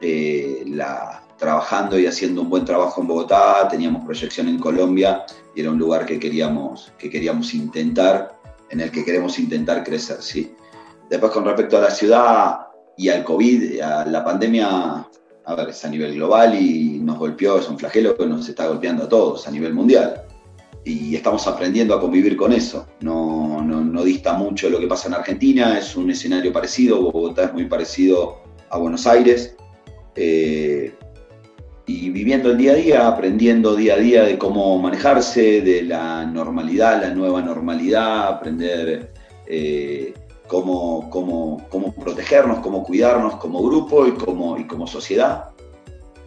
[0.00, 5.60] eh, la, trabajando y haciendo un buen trabajo en Bogotá, teníamos proyección en Colombia y
[5.60, 8.36] era un lugar que queríamos, que queríamos intentar
[8.70, 10.54] en el que queremos intentar crecer, ¿sí?
[11.08, 12.58] Después, con respecto a la ciudad
[12.96, 15.06] y al COVID, a la pandemia,
[15.44, 18.66] a ver, es a nivel global y nos golpeó, es un flagelo que nos está
[18.66, 20.22] golpeando a todos a nivel mundial.
[20.84, 22.86] Y estamos aprendiendo a convivir con eso.
[23.00, 27.52] No, no, dista mucho lo que pasa en Argentina, es un escenario parecido, Bogotá es
[27.52, 29.56] muy parecido a Buenos Aires.
[30.14, 30.94] Eh,
[31.86, 36.24] y viviendo el día a día, aprendiendo día a día de cómo manejarse, de la
[36.24, 39.12] normalidad, la nueva normalidad, aprender
[39.46, 40.12] eh,
[40.46, 45.50] cómo, cómo, cómo, protegernos, cómo cuidarnos como grupo y como, y como sociedad.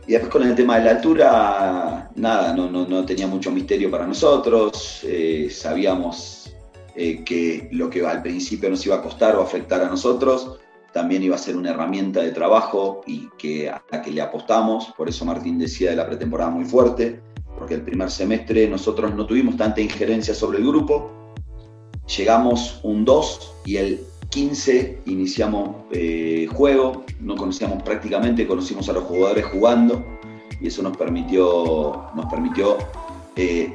[0.07, 3.91] Y después con el tema de la altura, nada, no, no, no tenía mucho misterio
[3.91, 6.51] para nosotros, eh, sabíamos
[6.95, 10.57] eh, que lo que al principio nos iba a costar o afectar a nosotros,
[10.91, 14.91] también iba a ser una herramienta de trabajo y que a la que le apostamos,
[14.97, 17.21] por eso Martín decía de la pretemporada muy fuerte,
[17.57, 21.18] porque el primer semestre nosotros no tuvimos tanta injerencia sobre el grupo,
[22.17, 29.03] llegamos un 2 y el 15 iniciamos eh, juego, no conocíamos prácticamente, conocimos a los
[29.03, 30.05] jugadores jugando
[30.61, 32.77] y eso nos permitió, nos permitió
[33.35, 33.73] eh,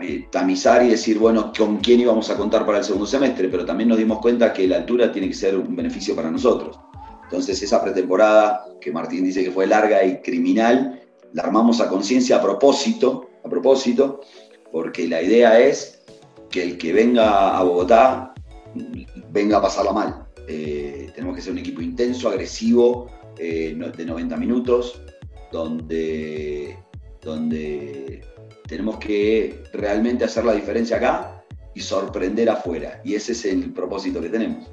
[0.00, 3.64] eh, tamizar y decir, bueno, con quién íbamos a contar para el segundo semestre, pero
[3.64, 6.78] también nos dimos cuenta que la altura tiene que ser un beneficio para nosotros.
[7.24, 11.00] Entonces esa pretemporada, que Martín dice que fue larga y criminal,
[11.32, 14.20] la armamos a conciencia a propósito, a propósito,
[14.72, 15.95] porque la idea es
[16.50, 18.34] que el que venga a Bogotá
[19.30, 20.26] venga a pasarla mal.
[20.48, 25.02] Eh, tenemos que ser un equipo intenso, agresivo, eh, de 90 minutos,
[25.52, 26.76] donde,
[27.20, 28.22] donde
[28.66, 33.00] tenemos que realmente hacer la diferencia acá y sorprender afuera.
[33.04, 34.70] Y ese es el propósito que tenemos.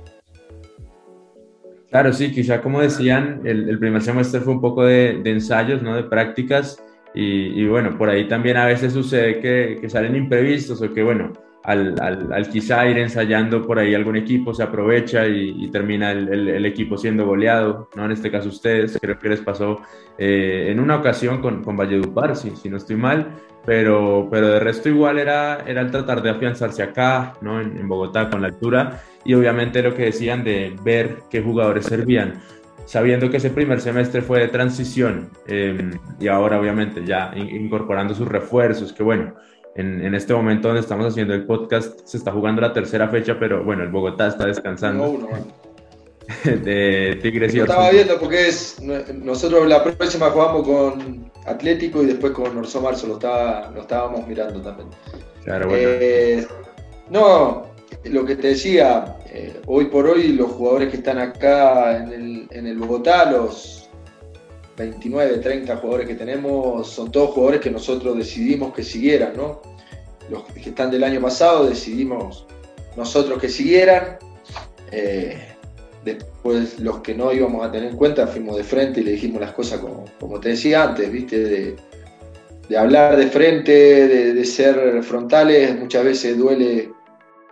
[1.89, 5.95] Claro, sí, quizá como decían, el, primer semestre fue un poco de, ensayos, ¿no?
[5.95, 6.81] de prácticas,
[7.15, 11.33] y, bueno, por ahí también a veces sucede que salen imprevistos o que, bueno,
[11.63, 17.25] al, quizá ir ensayando por ahí algún equipo, se aprovecha y, termina el, equipo siendo
[17.25, 18.05] goleado, ¿no?
[18.05, 19.81] En este caso ustedes, creo que les pasó
[20.17, 23.27] eh, en una ocasión con, con Valledupar, si, si no estoy mal,
[23.65, 27.61] pero, pero de resto igual era, era el tratar de afianzarse acá, ¿no?
[27.61, 32.41] En, Bogotá con la altura y obviamente lo que decían de ver qué jugadores servían
[32.85, 38.27] sabiendo que ese primer semestre fue de transición em, y ahora obviamente ya incorporando sus
[38.27, 39.35] refuerzos, que bueno,
[39.75, 43.63] en, este momento donde estamos haciendo el podcast se está jugando la tercera fecha, pero
[43.63, 45.19] bueno, el Bogotá está descansando.
[46.45, 48.81] de Tigres y Estaba viendo porque es
[49.13, 54.25] nosotros la próxima jugamos con Atlético y después con Orso Marzo, lo, estaba, lo estábamos
[54.27, 54.89] mirando también.
[55.43, 55.89] Claro, bueno.
[55.89, 56.47] Eh,
[57.09, 57.63] no,
[58.05, 62.47] lo que te decía, eh, hoy por hoy los jugadores que están acá en el,
[62.51, 63.82] en el Bogotá, los
[64.77, 69.61] 29, 30 jugadores que tenemos son todos jugadores que nosotros decidimos que siguieran, ¿no?
[70.29, 72.47] Los que están del año pasado decidimos
[72.95, 74.17] nosotros que siguieran.
[74.91, 75.37] Eh,
[76.03, 79.41] después los que no íbamos a tener en cuenta fuimos de frente y le dijimos
[79.41, 81.39] las cosas como, te decía antes, ¿viste?
[81.39, 86.91] De, hablar de frente, de, de, ser frontales, muchas veces duele,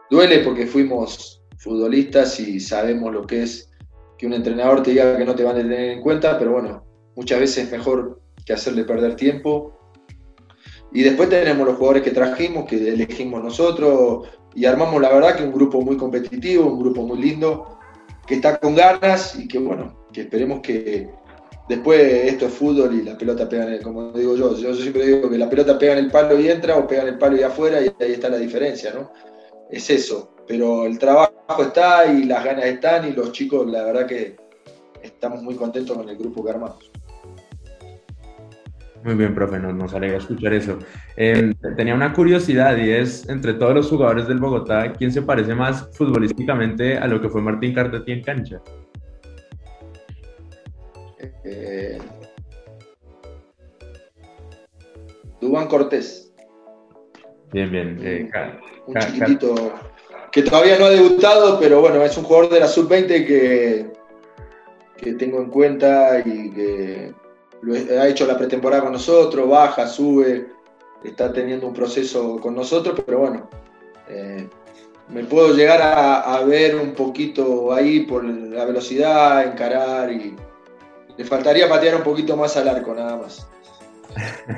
[0.10, 3.70] duele porque fuimos futbolistas y sabemos lo que es
[4.18, 6.91] que un entrenador te diga que no te van a tener en cuenta, pero bueno,
[7.16, 9.78] muchas veces es mejor que hacerle perder tiempo.
[10.94, 15.44] Y después tenemos los jugadores que trajimos, que elegimos nosotros, y armamos la verdad que
[15.44, 17.80] un grupo muy competitivo, un grupo muy lindo,
[18.28, 21.10] que está con ganas y que bueno, que esperemos que
[21.70, 25.06] después esto es fútbol y la pelota pega en el, como digo yo, yo siempre
[25.06, 27.38] digo que la pelota pega en el palo y entra o pega en el palo
[27.38, 29.12] y afuera y ahí está la diferencia, ¿no?
[29.70, 34.06] Es eso, pero el trabajo está y las ganas están y los chicos la verdad
[34.06, 34.36] que
[35.02, 36.92] estamos muy contentos con el grupo que armamos.
[39.04, 40.78] Muy bien, profe, nos, nos alegra escuchar eso.
[41.16, 45.56] Em, tenía una curiosidad y es, entre todos los jugadores del Bogotá, ¿quién se parece
[45.56, 48.62] más futbolísticamente a lo que fue Martín Cardetti en cancha?
[51.44, 51.98] Eh,
[55.40, 56.32] Dubán Cortés.
[57.52, 57.98] Bien, bien.
[58.02, 58.30] Eh,
[58.86, 59.74] un chiquitito
[60.32, 63.88] que todavía no ha debutado, pero bueno, es un jugador de la sub-20 que,
[64.98, 67.14] que tengo en cuenta y que
[68.00, 70.52] ha hecho la pretemporada con nosotros, baja, sube,
[71.04, 73.50] está teniendo un proceso con nosotros, pero bueno,
[74.10, 74.48] eh,
[75.10, 80.36] me puedo llegar a, ver un poquito ahí por la velocidad, encarar y
[81.18, 83.48] le faltaría patear un poquito más al arco nada más.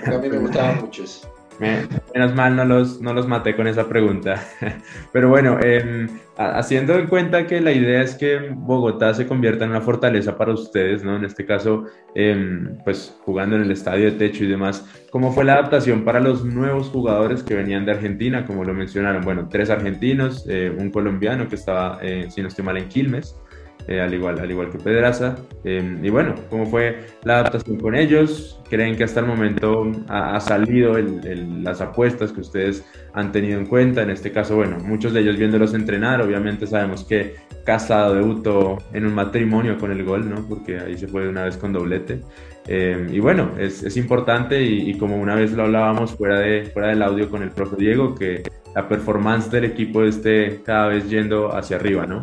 [0.05, 1.32] a mí me gustaba mucho eso.
[1.59, 4.43] Menos mal no los, no los maté con esa pregunta.
[5.11, 9.71] Pero bueno, em, haciendo en cuenta que la idea es que Bogotá se convierta en
[9.71, 11.15] una fortaleza para ustedes, ¿no?
[11.15, 11.85] En este caso,
[12.15, 16.19] em, pues jugando en el estadio de techo y demás, ¿cómo fue la adaptación para
[16.19, 18.45] los nuevos jugadores que venían de Argentina?
[18.45, 22.65] Como lo mencionaron, bueno, tres argentinos, eh, un colombiano que estaba, eh, si no estoy
[22.65, 23.39] mal, en Quilmes.
[23.87, 25.35] Eh, al, igual, al igual que Pedraza.
[25.63, 28.59] Em, y bueno, ¿cómo fue la adaptación con ellos?
[28.69, 34.01] ¿Creen que hasta el momento ha, salido las apuestas que ustedes han tenido en cuenta?
[34.01, 39.05] En este caso, bueno, muchos de ellos viéndolos entrenar, obviamente sabemos que Casado debutó en
[39.05, 40.47] un matrimonio con el gol, ¿no?
[40.47, 42.21] Porque ahí se fue una vez con doblete.
[42.67, 46.65] Em, y bueno, es, es importante y, y, como una vez lo hablábamos fuera, de,
[46.65, 48.43] fuera del audio con el profe Diego, que
[48.73, 52.21] la performance del equipo esté cada vez yendo hacia arriba, ¿no?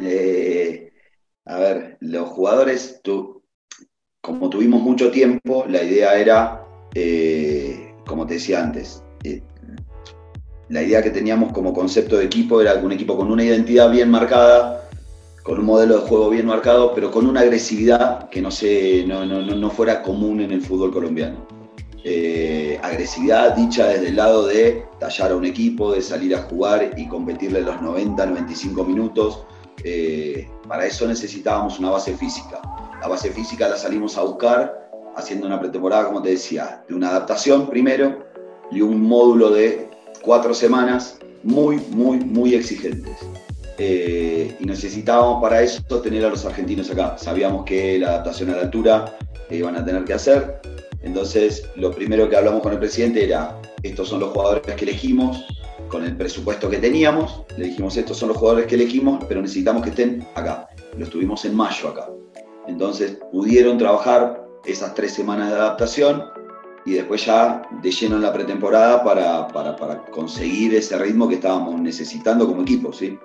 [0.00, 0.92] Eh,
[1.46, 3.00] a ver, los jugadores,
[4.20, 9.42] como tuvimos mucho tiempo, la idea era, eh, como te decía antes, eh,
[10.68, 14.10] la idea que teníamos como concepto de equipo era un equipo con una identidad bien
[14.10, 14.88] marcada,
[15.42, 19.70] con un modelo de juego bien marcado, pero con una agresividad que no, se, no
[19.70, 21.61] fuera común en el fútbol colombiano.
[22.04, 26.94] Eh, agresividad dicha desde el lado de tallar a un equipo, de salir a jugar
[26.96, 29.44] y competirle los 90, 95 minutos.
[29.84, 32.60] Eh, para eso necesitábamos una base física.
[33.00, 37.10] La base física la salimos a buscar haciendo una pretemporada, como te decía, de una
[37.10, 38.24] adaptación primero
[38.70, 39.88] y un módulo de
[40.22, 43.16] cuatro semanas muy, muy, muy exigentes.
[43.78, 47.16] Eh, y necesitábamos para eso tener a los argentinos acá.
[47.18, 49.16] Sabíamos que la adaptación a la altura
[49.50, 50.60] iban a tener que hacer,
[51.02, 55.44] entonces, lo primero que hablamos con el presidente era, estos son los jugadores que elegimos,
[55.88, 59.82] con el presupuesto que teníamos, le dijimos, estos son los jugadores que elegimos, pero necesitamos
[59.82, 60.68] que estén acá.
[60.96, 62.08] Los tuvimos en mayo acá.
[62.68, 66.24] Entonces, pudieron trabajar esas tres semanas de adaptación
[66.84, 71.80] y después ya de lleno en la pretemporada para, para, conseguir ese ritmo que estábamos
[71.80, 73.18] necesitando como equipo, ¿sí?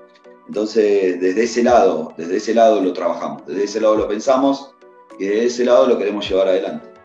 [0.47, 4.73] Entonces, desde ese lado, desde ese lado lo trabajamos, desde ese lado lo pensamos
[5.19, 6.96] y desde ese lado lo queremos llevar adelante.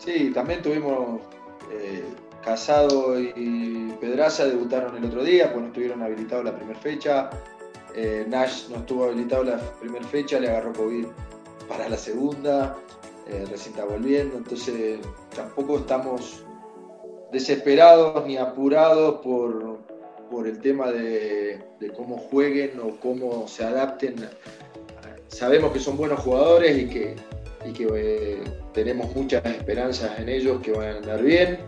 [0.00, 1.20] Sí, también tuvimos
[1.70, 2.02] eh,
[2.42, 7.28] Casado y Pedraza debutaron el otro día, pues no estuvieron habilitados la primera fecha.
[7.94, 11.04] Eh, Nash no estuvo habilitado la primera fecha, le agarró COVID
[11.68, 12.78] para la segunda,
[13.28, 15.00] eh, recién está volviendo, entonces
[15.36, 16.44] tampoco estamos
[17.30, 19.80] desesperados ni apurados por,
[20.46, 21.62] el tema de,
[21.94, 24.16] cómo jueguen o cómo se adapten.
[25.28, 27.16] Sabemos que son buenos jugadores y que
[27.64, 31.58] y que tenemos muchas esperanzas en ellos que van a andar bien.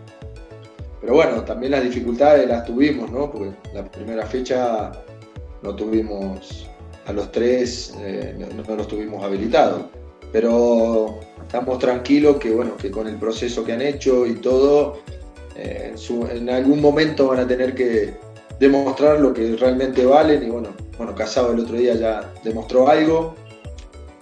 [1.01, 3.29] Pero bueno, también las dificultades las tuvimos, ¿no?
[3.29, 4.91] Porque la primera fecha
[5.61, 6.69] no tuvimos
[7.05, 8.35] a los tres, eh,
[8.67, 9.83] no, los tuvimos habilitados.
[10.31, 14.99] Pero estamos tranquilos que, bueno, que con el proceso que han hecho y todo,
[15.55, 15.93] eh,
[16.31, 18.13] en, algún momento van a tener que
[18.59, 20.43] demostrar lo que realmente valen.
[20.43, 23.35] Y bueno, bueno, Casado el otro día ya demostró algo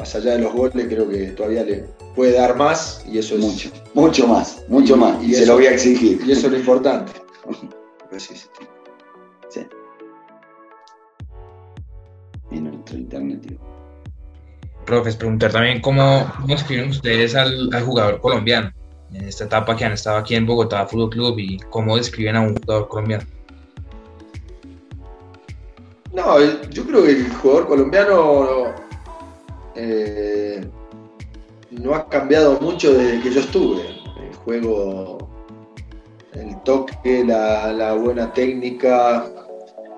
[0.02, 1.86] más allá de los goles, creo que todavía le
[2.16, 3.42] puede dar más y eso es.
[3.42, 5.24] Mucho, mucho más, mucho más.
[5.24, 6.20] Y, se lo voy a exigir.
[6.26, 7.12] Y eso es lo importante.
[8.18, 9.62] sí, sí.
[12.50, 13.60] En nuestro internet,
[14.88, 18.74] Profes, preguntar también cómo, cómo escriben ustedes al, jugador colombiano
[19.14, 22.42] en esta etapa que han estado aquí en Bogotá Fútbol Club y cómo describen a
[22.42, 23.24] un jugador colombiano.
[26.12, 26.40] No,
[26.72, 28.81] yo creo que el jugador colombiano
[29.76, 30.66] eh,
[31.72, 33.82] no ha cambiado mucho desde que yo estuve.
[34.30, 35.30] El juego,
[36.34, 39.26] el toque, la, buena técnica,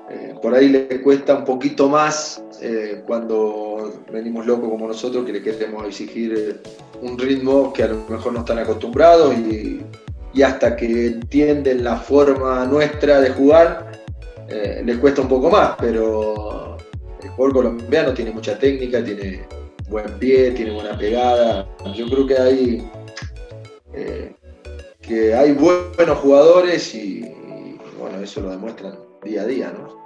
[0.10, 5.34] eh, por ahí le cuesta un poquito más eh, cuando venimos locos como nosotros, que
[5.34, 6.62] le queremos exigir
[7.02, 9.82] un ritmo que a lo mejor no están acostumbrados y,
[10.44, 13.92] hasta que entienden la forma nuestra de jugar,
[14.84, 16.76] les cuesta un poco más, pero
[17.22, 19.46] el jugador colombiano tiene mucha técnica, tiene
[19.90, 21.68] buen pie, tiene buena pegada.
[21.96, 22.90] Yo creo que hay,
[23.94, 24.36] eh,
[25.02, 27.26] que hay buenos jugadores y,
[28.00, 30.04] bueno, eso lo demuestran día a día, ¿no?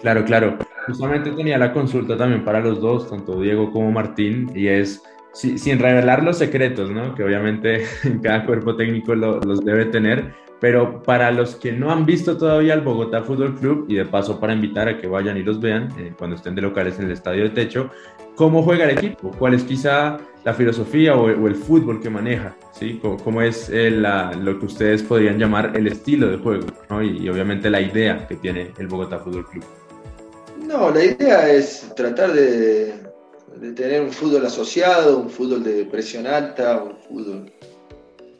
[0.00, 0.58] Claro, claro.
[0.86, 5.78] Justamente tenía la consulta también para los dos, tanto Diego como Martín, y es sin
[5.78, 7.14] revelar los secretos, ¿no?
[7.14, 7.84] Que obviamente
[8.22, 10.32] cada cuerpo técnico los debe tener,
[10.64, 14.40] pero para los que no han visto todavía el Bogotá Fútbol Club, y de paso
[14.40, 17.10] para invitar a que vayan y los vean eh, cuando estén de locales en el
[17.10, 17.90] estadio de techo,
[18.34, 19.30] ¿cómo juega el equipo?
[19.38, 22.56] ¿Cuál es quizá la filosofía o, el fútbol que maneja?
[22.72, 22.98] ¿sí?
[23.02, 26.64] ¿Cómo, es eh, lo que ustedes podrían llamar el estilo de juego?
[27.02, 29.64] Y, obviamente la idea que tiene el Bogotá Fútbol Club.
[30.66, 33.04] No, la idea es tratar de
[33.76, 37.52] tener un fútbol asociado, un fútbol de presión alta, un fútbol...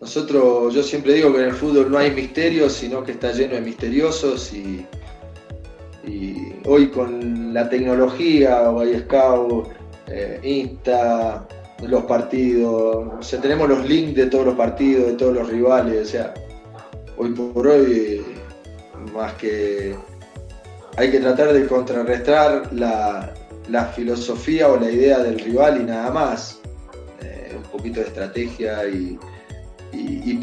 [0.05, 3.55] Nosotros, yo siempre digo que en el fútbol no hay misterios, sino que está lleno
[3.55, 4.87] de misteriosos y,
[6.67, 9.69] hoy con la tecnología, Scout,
[10.09, 11.49] eh, Insta,
[11.89, 16.09] los partidos, o sea, tenemos los links de todos los partidos, de todos los rivales,
[16.09, 16.35] o sea,
[17.17, 18.23] hoy por hoy,
[19.15, 19.97] más que
[20.99, 23.33] hay que tratar de contrarrestar la,
[23.97, 26.61] filosofía o la idea del rival y nada más.
[27.23, 29.19] Eh, un poquito de estrategia y,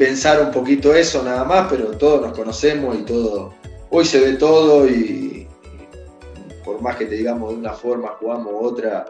[0.02, 3.54] pensar un poquito eso nada más, pero todos nos conocemos y todo.
[3.92, 5.48] Hoy se ve todo y,
[6.66, 9.06] por más que te digamos de una forma jugamos otra,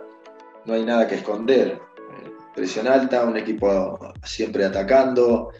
[0.65, 1.79] no hay nada que esconder.
[2.53, 5.51] Presión alta, un equipo siempre atacando,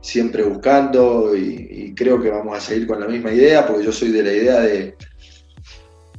[0.00, 4.10] siempre buscando y, creo que vamos a seguir con la misma idea, porque yo soy
[4.10, 4.96] de la idea de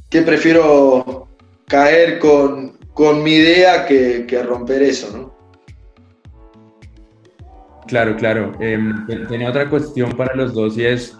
[0.08, 1.28] que prefiero
[1.66, 2.78] caer con,
[3.22, 5.31] mi idea que, romper eso, ¿no?
[7.92, 8.52] Claro, claro.
[8.58, 11.14] Em, tenía otra cuestión para los dos y es,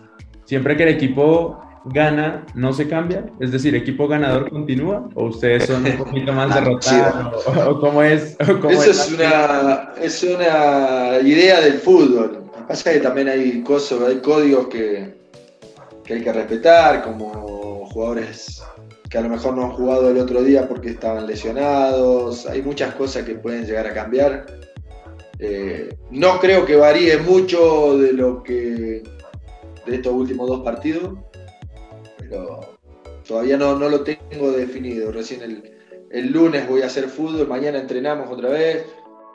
[0.47, 3.27] siempre que el equipo gana, no se cambia?
[3.41, 5.09] Es decir, ¿equipo ganador continúa?
[5.15, 7.47] ¿O ustedes son un poquito más derrotados?
[7.47, 8.37] ¿O, cómo es?
[8.41, 14.69] Eso es, una, es una idea del fútbol pasa que también hay cosas, hay códigos
[14.69, 15.15] que,
[16.09, 18.63] hay que respetar, como jugadores
[19.11, 22.47] que a lo mejor no han jugado el otro día porque estaban lesionados.
[22.47, 24.47] Hay muchas cosas que pueden llegar a cambiar.
[25.45, 29.03] Eh, no creo que varíe mucho de lo que
[29.85, 31.19] de estos últimos dos partidos,
[32.17, 32.61] pero
[33.27, 35.11] todavía no, no lo tengo definido.
[35.11, 35.73] Recién el,
[36.11, 38.87] el lunes voy a hacer fútbol, mañana entrenamos otra vez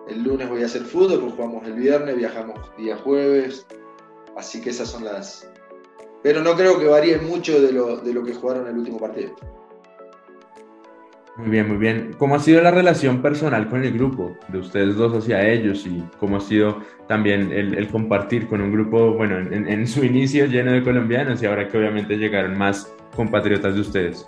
[0.10, 3.66] el lunes voy a hacer fútbol, pues jugamos el viernes, viajamos día jueves.
[4.36, 5.50] Así que esas son las.
[6.24, 9.36] Pero no creo que varíe mucho de lo, de lo que jugaron el último partido.
[11.38, 12.16] Muy bien, muy bien.
[12.18, 16.04] ¿Cómo ha sido la relación personal con el grupo de ustedes dos hacia ellos y
[16.20, 20.84] cómo ha sido también el, compartir con un grupo, bueno, en, su inicio lleno de
[20.84, 24.26] colombianos y ahora que obviamente llegaron más compatriotas de ustedes?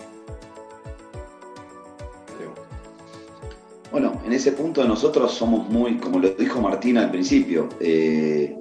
[3.91, 8.55] Bueno, en ese punto nosotros somos muy, como lo dijo Martín al principio, eh,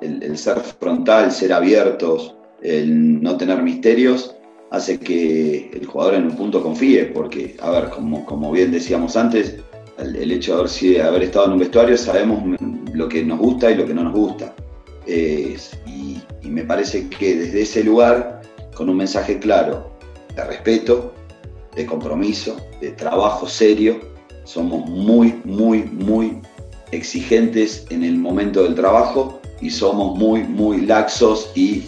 [0.00, 4.37] el, ser frontal, ser abiertos, el no tener misterios,
[4.70, 9.16] hace que el jugador en un punto confíe, porque, a ver, como, como bien decíamos
[9.16, 9.56] antes,
[9.98, 12.42] el, hecho de haber, estado en un vestuario sabemos
[12.92, 14.54] lo que nos gusta y lo que no nos gusta.
[15.06, 15.56] y,
[16.42, 18.42] y me parece que desde ese lugar,
[18.74, 19.90] con un mensaje claro
[20.36, 21.12] de respeto,
[21.74, 24.00] de compromiso, de trabajo serio,
[24.44, 26.40] somos muy, muy, muy
[26.92, 31.84] exigentes en el momento del trabajo y somos muy, muy laxos y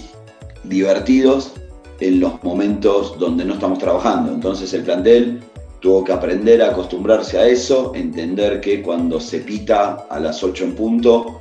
[0.65, 1.53] divertidos
[2.01, 4.33] en los momentos donde no estamos trabajando.
[4.33, 5.41] Entonces el plantel
[5.81, 10.65] tuvo que aprender a acostumbrarse a eso, entender que cuando se pita a las 8
[10.65, 11.41] en punto,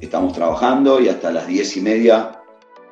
[0.00, 2.42] estamos trabajando y hasta las 10 y media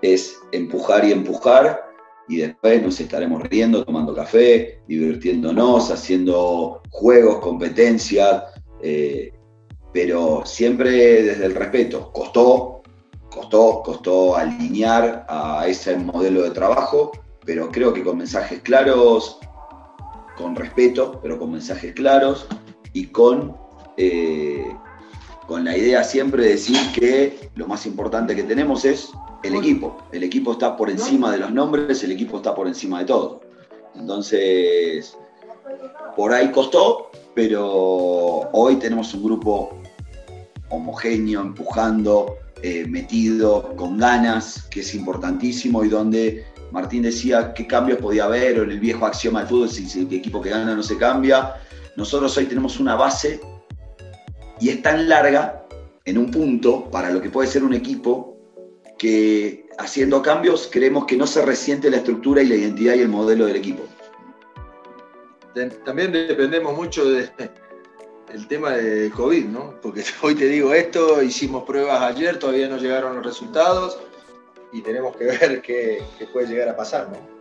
[0.03, 1.85] es empujar y empujar
[2.29, 8.45] y después nos estaremos riendo, tomando café, divirtiéndonos, haciendo juegos, competencias,
[8.83, 9.33] eh,
[9.93, 12.11] pero siempre desde el respeto.
[12.13, 12.83] Costó,
[13.35, 17.11] costó, costó alinear a ese modelo de trabajo,
[17.45, 19.39] pero creo que con mensajes claros,
[20.37, 22.47] con respeto, pero con mensajes claros
[22.93, 23.57] y con,
[23.97, 24.73] eh,
[25.49, 29.11] con la idea siempre de decir que lo más importante que tenemos es
[29.43, 29.99] el equipo.
[30.13, 33.41] El equipo está por encima de los nombres, el equipo está por encima de todo.
[33.97, 35.17] Entonces,
[36.17, 37.67] por ahí costó, pero
[38.53, 39.77] hoy tenemos un grupo
[40.71, 47.99] homogéneo, empujando, eh, metido, con ganas, que es importantísimo y donde Martín decía qué cambios
[47.99, 50.83] podía haber, o en el viejo axioma del fútbol, si el equipo que gana no
[50.83, 51.57] se cambia.
[51.95, 53.39] Nosotros hoy tenemos una base
[54.59, 55.67] y es tan larga
[56.07, 58.39] en un punto para lo que puede ser un equipo
[58.97, 63.11] que haciendo cambios creemos que no se resiente la estructura y la identidad y el
[63.11, 63.83] modelo del equipo.
[65.85, 67.05] También dependemos mucho
[68.35, 69.75] del tema de COVID, ¿no?
[69.81, 73.99] Porque hoy te digo esto, hicimos pruebas ayer, todavía no llegaron los resultados
[74.73, 77.35] y tenemos que ver qué, puede llegar a pasar, ¿no?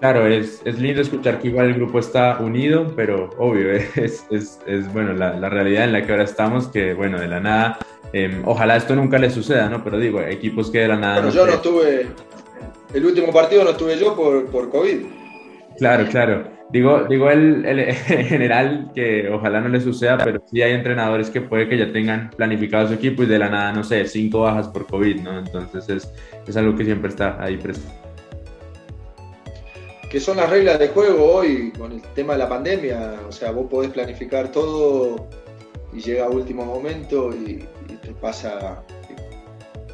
[0.00, 4.60] Claro, es, es, lindo escuchar que igual el grupo está unido, pero obvio, es, es,
[4.66, 7.78] es bueno, la, la, realidad en la que ahora estamos, que bueno, de la nada
[8.14, 9.82] Em, ojalá esto nunca le suceda, ¿no?
[9.82, 11.16] Pero digo, equipos que eran nada.
[11.16, 12.06] Bueno, yo no estuve.
[12.94, 14.98] El último partido no estuve yo por, por COVID.
[15.78, 16.44] Claro, claro.
[16.70, 21.40] Digo, digo el, el, general que ojalá no le suceda, pero sí hay entrenadores que
[21.40, 24.68] puede que ya tengan planificado su equipo y de la nada, no sé, cinco bajas
[24.68, 25.38] por COVID, ¿no?
[25.38, 26.12] Entonces es,
[26.46, 27.92] es algo que siempre está ahí presente.
[30.10, 33.20] que son las reglas de juego hoy con el tema de la pandemia.
[33.28, 35.28] O sea, vos podés planificar todo
[35.92, 37.66] y llega a último momento y,
[38.02, 38.82] te pasa,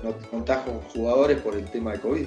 [0.02, 2.26] no te contás con jugadores por el tema de COVID.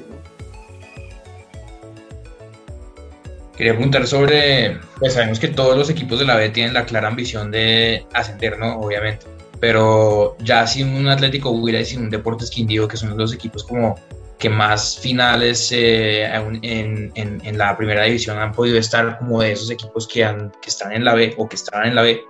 [3.56, 7.08] Quería preguntar sobre, pues sabemos que todos los equipos de la B tienen la clara
[7.08, 8.80] ambición de ascender, ¿no?
[8.80, 9.28] Obviamente.
[9.60, 13.64] Pero ya sin un Atlético Huila y sin un Deportes Quindío, que son los equipos
[13.64, 13.96] como
[14.40, 19.72] que más finales eh, en, en, la primera división han podido estar como de esos
[19.72, 22.22] equipos que, han, que están en la B o que estaban en la B.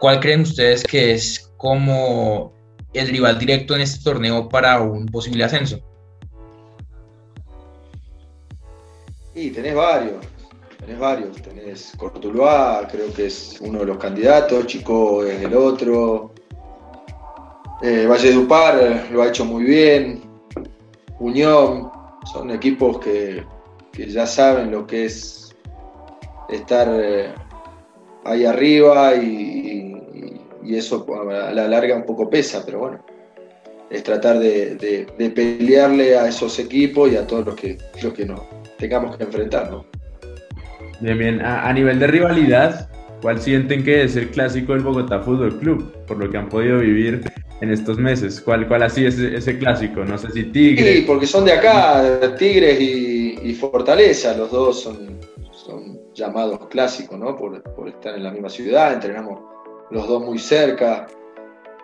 [0.00, 2.52] ¿Cuál creen ustedes que es como
[2.94, 5.80] el rival directo en este torneo para un posible ascenso?
[9.34, 10.16] Y tenés varios,
[10.80, 16.32] tenés varios, tenés Cortuluá, creo que es uno de los candidatos, Chico es el otro,
[17.82, 20.22] eh, Valle Dupar lo ha hecho muy bien,
[21.18, 21.90] Unión,
[22.32, 23.44] son equipos que,
[23.92, 25.54] ya saben lo que es
[26.48, 27.34] estar eh,
[28.24, 29.78] ahí arriba y,
[30.70, 33.04] eso a la larga un poco pesa, pero bueno,
[33.90, 38.40] es tratar de, pelearle a esos equipos y a todos los que, los que nos
[38.78, 39.82] tengamos que enfrentar.
[41.00, 41.44] Bien, bien.
[41.44, 42.88] A, nivel de rivalidad,
[43.22, 45.92] ¿cuál sienten que es el clásico del Bogotá Fútbol Club?
[46.06, 47.22] Por lo que han podido vivir
[47.60, 48.40] en estos meses.
[48.40, 50.04] ¿Cuál, cuál así es ese clásico?
[50.04, 50.96] No sé si Tigres.
[50.96, 55.18] Sí, porque son de acá, Tigres y, Fortaleza, los dos son,
[55.50, 57.36] son llamados clásicos, ¿no?
[57.36, 59.40] Por, estar en la misma ciudad, entrenamos
[59.90, 61.06] los dos muy cerca,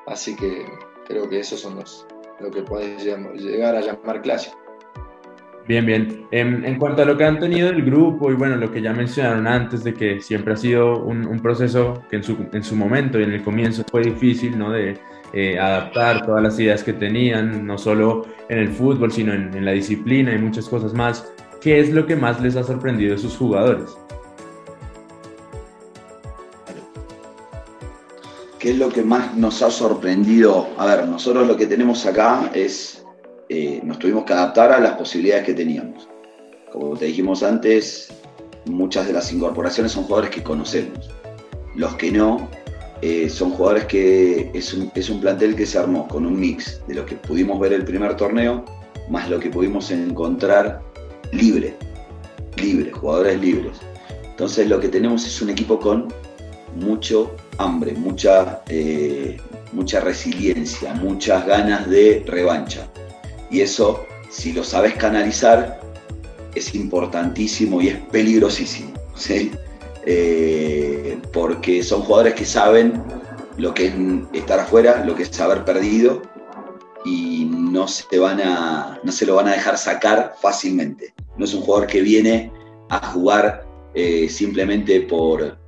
[0.07, 0.64] así que
[1.07, 2.07] creo que esos son los
[2.41, 4.66] lo que puedes llegar a llamar clásicos.
[5.69, 6.27] Bien, bien.
[6.31, 9.49] En, cuanto a lo que han tenido el grupo y bueno, lo que ya mencionaron
[9.49, 13.25] antes de que siempre ha sido un, proceso que en su, en su, momento y
[13.25, 14.71] en el comienzo fue difícil, ¿no?
[14.71, 14.97] De
[15.33, 19.73] eh, adaptar todas las ideas que tenían, no solo en el fútbol, sino en, la
[19.73, 21.27] disciplina y muchas cosas más.
[21.61, 23.97] ¿Qué es lo que más les ha sorprendido de sus jugadores?
[28.61, 30.69] ¿Qué es lo que más nos ha sorprendido?
[30.79, 33.06] A ver, nosotros lo que tenemos acá es
[33.49, 36.09] eh, nos tuvimos que adaptar a las posibilidades que teníamos.
[36.73, 38.09] Como te dijimos antes,
[38.67, 41.11] muchas de las incorporaciones son jugadores que conocemos.
[41.75, 42.49] Los que no,
[43.03, 46.81] eh, son jugadores que es un, es un, plantel que se armó con un mix
[46.87, 48.65] de lo que pudimos ver el primer torneo,
[49.11, 50.83] más lo que pudimos encontrar
[51.33, 51.77] libre,
[52.57, 53.79] libre, jugadores libres.
[54.25, 56.09] Entonces lo que tenemos es un equipo con
[56.75, 59.37] mucho hambre, mucha, eh,
[59.73, 62.87] mucha resiliencia, muchas ganas de revancha.
[63.51, 65.81] Y eso, si lo sabes canalizar,
[66.55, 68.93] es importantísimo y es peligrosísimo.
[70.07, 73.03] Eh, porque son jugadores que saben
[73.57, 73.95] lo que es
[74.33, 76.23] estar afuera, lo que es haber perdido
[77.05, 81.15] y no se, van a, no se lo van a dejar sacar fácilmente.
[81.37, 82.53] No es un jugador que viene
[82.89, 85.59] a jugar eh, simplemente por,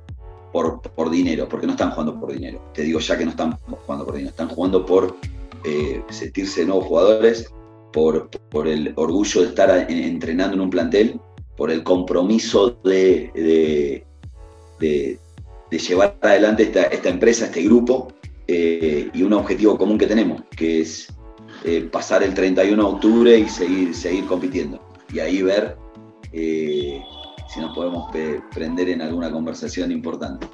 [0.51, 2.61] por, dinero, porque no están jugando por dinero.
[2.73, 5.15] Te digo ya que no están jugando por dinero, están jugando por
[5.63, 7.51] eh, sentirse nuevos jugadores
[7.91, 8.29] por,
[8.67, 11.19] el orgullo de estar entrenando en un plantel,
[11.55, 14.03] por el compromiso de,
[15.69, 18.13] llevar adelante esta, empresa, este grupo,
[18.47, 21.13] eh, y un objetivo común que tenemos, que es
[21.65, 24.79] eh, pasar el 31 de octubre y seguir, seguir compitiendo.
[25.13, 25.75] Y ahí ver
[26.33, 27.01] eh,
[27.47, 28.11] si nos podemos
[28.53, 30.47] prender en alguna conversación importante.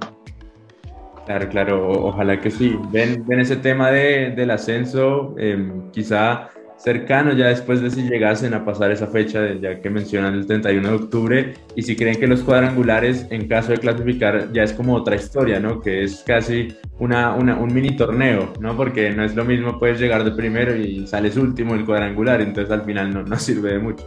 [1.26, 2.78] Claro, claro, ojalá que sí.
[2.92, 8.66] Ven, ven ese tema del ascenso, em, quizá cercano ya después de si llegasen a
[8.66, 12.42] pasar esa fecha, ya que mencionan el 31 de octubre, y si creen que los
[12.42, 15.82] cuadrangulares, en caso de clasificar, ya es como otra historia, ¿no?
[15.82, 18.76] Que es casi una, un mini torneo, ¿no?
[18.76, 22.72] Porque no es lo mismo, puedes llegar de primero y sales último el cuadrangular, entonces
[22.72, 24.06] al final no, no sirve de mucho.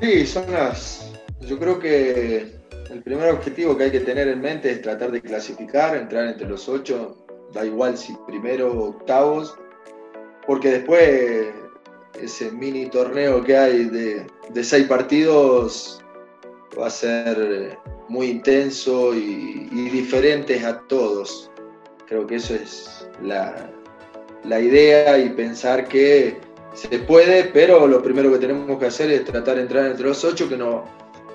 [0.00, 1.12] Sí, son las...
[1.48, 2.54] Yo creo que
[2.90, 6.48] el primer objetivo que hay que tener en mente es tratar de clasificar, entrar entre
[6.48, 9.56] los ocho, da igual si primero o octavos,
[10.46, 11.54] porque después
[12.20, 14.26] ese mini torneo que hay de,
[14.64, 16.02] seis partidos
[16.78, 17.78] va a ser
[18.08, 21.50] muy intenso y, diferentes a todos.
[22.06, 23.70] Creo que eso es la,
[24.60, 26.38] idea y pensar que
[26.74, 30.24] se puede, pero lo primero que tenemos que hacer es tratar de entrar entre los
[30.24, 30.84] ocho, que no,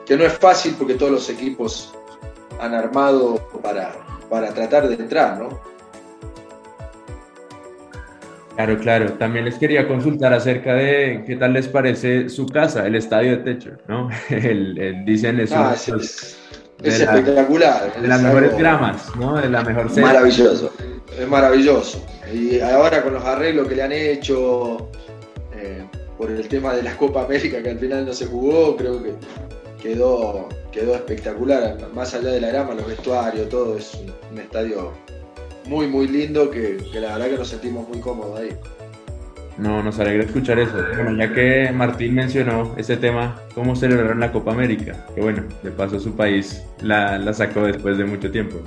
[0.05, 1.93] que no es fácil porque todos los equipos
[2.59, 3.95] han armado para,
[4.29, 5.68] para tratar de entrar, ¿no?
[8.59, 9.13] Claro, claro.
[9.13, 13.37] También les quería consultar acerca de qué tal les parece su casa, el estadio de
[13.37, 14.09] techo, ¿no?
[14.29, 16.37] El, dicen es, ah, es,
[16.83, 18.01] espectacular.
[18.01, 19.37] De las mejores gramas, ¿no?
[19.37, 20.03] De la mejor serie.
[20.03, 20.73] Maravilloso.
[21.17, 22.05] Es maravilloso.
[22.33, 24.89] Y ahora con los arreglos que le han hecho,
[25.55, 25.85] eh,
[26.17, 29.13] por el tema de la Copa América que al final no se jugó, creo que
[29.81, 31.77] quedó, quedó espectacular.
[31.93, 33.93] Más allá de la grama, los vestuarios, todo es
[34.33, 34.91] un, estadio
[35.69, 38.49] muy, muy lindo que, la verdad que nos sentimos muy cómodos ahí.
[39.57, 40.73] No, nos alegra escuchar eso.
[40.95, 45.05] Bueno, ya que Martín mencionó ese tema, ¿cómo celebraron la Copa América?
[45.13, 48.57] Que bueno, de paso su país la, la sacó después de mucho tiempo.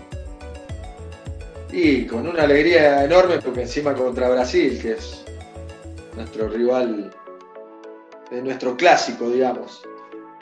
[1.72, 5.24] Y con una alegría enorme porque encima contra Brasil, que es
[6.14, 7.10] nuestro rival,
[8.30, 9.82] de nuestro clásico, digamos.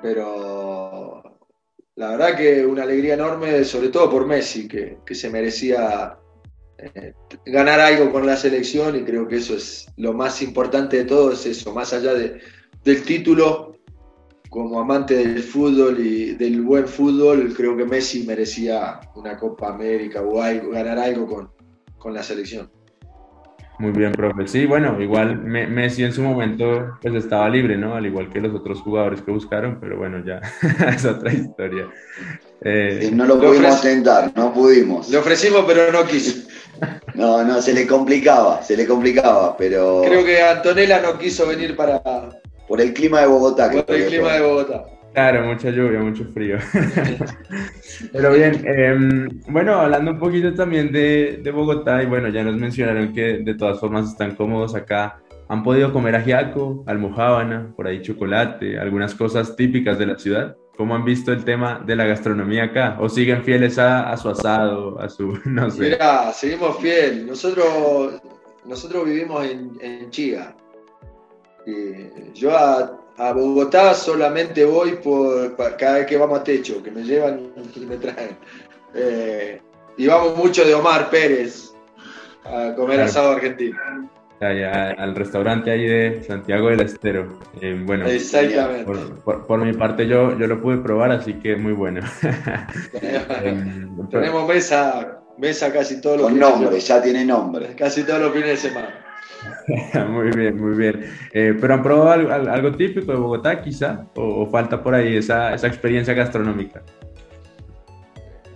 [0.02, 1.22] Pero
[1.96, 6.16] la verdad que una alegría enorme, sobre todo por Messi, que, se merecía
[6.94, 7.12] eh,
[7.46, 11.32] ganar algo con la selección y creo que eso es lo más importante de todo,
[11.32, 12.40] es eso, más allá de,
[12.84, 13.76] del título,
[14.48, 20.22] como amante del fútbol y del buen fútbol, creo que Messi merecía una Copa América
[20.22, 21.50] o algo, ganar algo con,
[21.98, 22.70] con la selección.
[23.80, 24.46] Muy bien, profe.
[24.46, 27.94] Sí, bueno, igual Messi en su momento pues estaba libre, ¿no?
[27.94, 30.38] Al igual que los otros jugadores que buscaron, pero bueno, ya
[30.94, 31.88] es otra historia.
[32.60, 35.08] Eh, no lo pudimos tentar, no pudimos.
[35.08, 36.46] Le ofrecimos, pero no quiso.
[37.14, 40.02] No, no, se le complicaba, se le complicaba, pero...
[40.04, 42.00] Creo que Antonella no quiso venir para,
[42.68, 43.70] por el clima de Bogotá.
[43.70, 44.84] Por el clima de Bogotá.
[45.12, 46.56] Claro, mucha lluvia, mucho frío.
[48.12, 52.56] Pero bien, em, bueno, hablando un poquito también de, de, Bogotá, y bueno, ya nos
[52.56, 55.20] mencionaron que de todas formas están cómodos acá.
[55.48, 60.56] ¿Han podido comer ajiaco, almojábana, por ahí chocolate, algunas cosas típicas de la ciudad?
[60.80, 62.96] ¿Cómo han visto el tema de la gastronomía acá?
[63.00, 65.78] ¿O siguen fieles a, a su asado, a su, no sé?
[65.82, 67.26] Mira, seguimos fieles.
[67.26, 68.18] Nosotros,
[68.64, 70.56] nosotros vivimos en, en Chía,
[72.32, 72.98] yo a,
[73.34, 77.98] Bogotá solamente voy por, cada vez que vamos a techo, que me llevan y me
[77.98, 78.38] traen.
[78.94, 79.60] Eh,
[79.98, 81.74] y vamos mucho de Omar Pérez
[82.42, 83.78] a comer asado argentino.
[84.40, 87.38] Al restaurante ahí de Santiago del Estero.
[87.60, 88.90] Eh, bueno, Exactamente.
[89.24, 92.00] Por, mi parte yo, yo lo pude probar, así que muy bueno.
[94.10, 97.74] Tenemos mesa, mesa casi todos los Con nombre, ya tiene nombre.
[97.76, 99.00] Casi todos los fines de semana.
[100.08, 101.04] muy bien, muy bien.
[101.32, 104.06] Eh, ¿Pero han probado algo, típico de Bogotá quizá?
[104.14, 106.82] ¿O, falta por ahí esa, esa experiencia gastronómica?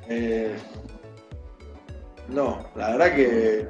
[0.08, 0.54] Eh,
[2.28, 3.66] no, la verdad que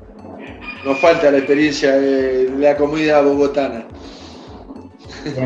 [0.84, 3.86] nos falta la experiencia de la comida bogotana.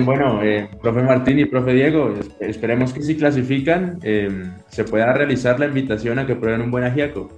[0.04, 5.66] bueno, eh, profe Martín y profe Diego, esperemos que si clasifican se pueda realizar la
[5.66, 7.28] invitación a que prueben un buen ajiaco.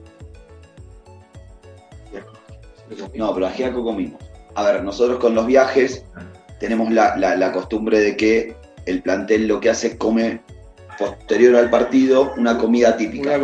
[3.14, 4.20] No, pero ajiaco comimos.
[4.54, 6.04] A ver, nosotros con los viajes
[6.58, 8.54] tenemos la, costumbre de que
[8.86, 10.40] el plantel lo que hace es come
[11.00, 13.38] posterior al partido una comida típica.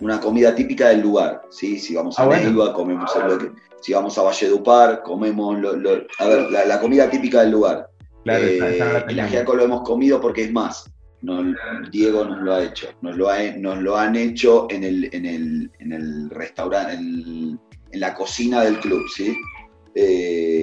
[0.00, 0.88] Una comida típica.
[0.88, 1.42] del lugar.
[1.50, 1.78] ¿sí?
[1.78, 3.50] Si vamos a ah, comemos lo que.
[3.80, 5.70] Si vamos a Valledupar, comemos lo,
[6.18, 7.88] a ver, la, comida típica del lugar.
[8.24, 10.90] Eh, el ajiaco lo hemos comido porque es más.
[11.90, 12.88] Diego nos lo ha hecho.
[13.02, 13.28] Nos lo,
[13.58, 17.58] nos lo han hecho en el, en el, en el restaurante, en,
[17.90, 19.36] en la cocina del club, ¿sí?
[19.94, 20.57] Eh,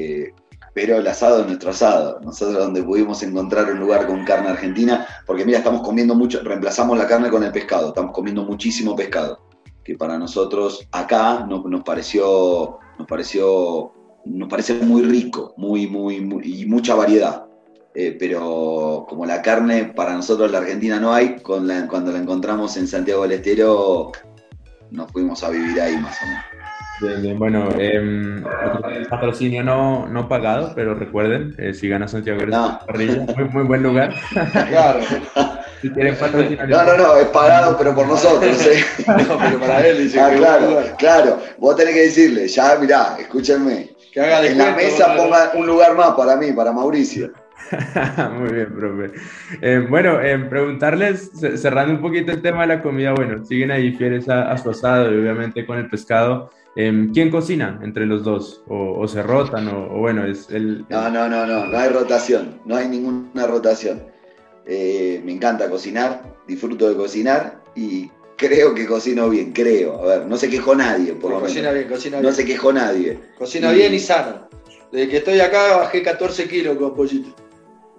[0.76, 2.20] pero el asado es nuestro asado.
[2.22, 6.98] Nosotros donde pudimos encontrar un lugar con carne argentina, porque mira, estamos comiendo mucho, reemplazamos
[6.98, 9.40] la carne con el pescado, estamos comiendo muchísimo pescado,
[9.86, 13.94] que para nosotros acá nos, pareció, nos pareció,
[14.26, 17.46] nos parece muy rico, muy, muy, y mucha variedad.
[17.94, 22.90] Eh, pero como la carne para nosotros la Argentina no hay, cuando la encontramos en
[22.90, 24.12] Santiago del Estero,
[24.92, 26.55] nos fuimos a vivir ahí más o menos.
[27.38, 28.42] Bueno, eh,
[29.10, 32.80] patrocinio no, no pagado, pero recuerden, eh, si gana Santiago no.
[32.86, 34.14] Parrilla, muy, muy buen lugar.
[34.70, 35.00] Claro.
[35.82, 36.68] si quieren patrocinar.
[36.70, 38.66] No, no, no, es pagado, pero por nosotros.
[38.66, 38.84] ¿eh?
[39.08, 41.40] no, pero para él dice ah, que claro, claro.
[41.58, 43.90] Vos tenés que decirle, ya, mirá, escúchenme.
[44.12, 47.32] Que haga en la mesa ponga un lugar más para mí, para Mauricio.
[48.40, 49.12] Muy bien, profe.
[49.62, 53.92] Eh, bueno, eh, preguntarles, cerrando un poquito el tema de la comida, bueno, siguen ahí
[53.94, 56.52] fieles a, su asado y obviamente con el pescado.
[56.76, 58.64] Eh, ¿Quién cocina entre los dos?
[58.68, 59.68] ¿O, se rotan?
[59.70, 64.04] O, bueno, es el, No, no, no, no, no hay rotación, no hay ninguna rotación.
[64.66, 70.02] me encanta cocinar, disfruto de cocinar y creo que cocino bien, creo.
[70.02, 72.30] A ver, no se quejó nadie, por lo cocina Bien, cocina bien.
[72.30, 73.20] No se quejó nadie.
[73.38, 74.48] Cocina bien y sano.
[74.92, 77.45] Desde que estoy acá bajé 14 kilos con pollito.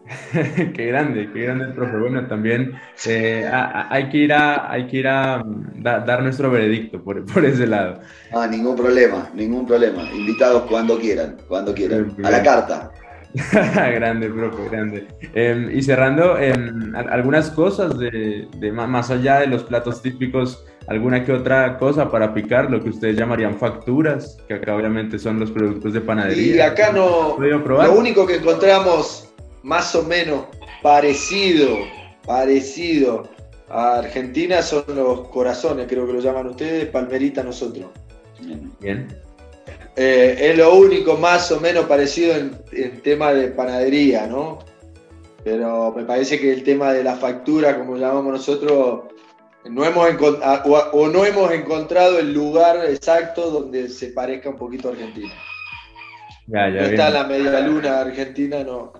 [0.75, 1.97] qué grande, qué grande el profe.
[1.99, 2.75] Bueno, también
[3.07, 7.45] eh, hay que ir a, hay que ir a mm, dar nuestro veredicto por, por,
[7.45, 8.01] ese lado.
[8.33, 10.03] Ah, ningún problema, ningún problema.
[10.13, 12.15] Invitados cuando quieran, cuando quieran.
[12.23, 12.91] A la carta.
[13.75, 15.09] grande, profe, grande.
[15.35, 21.25] Em, y cerrando, em, algunas cosas de, de, más allá de los platos típicos, alguna
[21.25, 25.51] que otra cosa para picar, lo que ustedes llamarían facturas, que acá obviamente son los
[25.51, 26.57] productos de panadería.
[26.57, 29.26] Y acá no, lo único que encontramos
[29.67, 30.45] más o menos
[30.81, 31.77] parecido,
[32.25, 33.29] parecido
[33.69, 37.87] a Argentina son los corazones, creo que lo llaman ustedes, palmerita nosotros.
[38.79, 39.09] Bien.
[39.97, 44.61] Eh, es lo único más o menos parecido en, tema de panadería, ¿no?
[45.43, 49.13] Pero me parece que el tema de la factura, como llamamos nosotros,
[49.65, 50.09] no hemos
[50.93, 55.35] o, no hemos encontrado el lugar exacto donde se parezca un poquito a Argentina.
[56.47, 58.93] Ya, ya está la media luna argentina, no.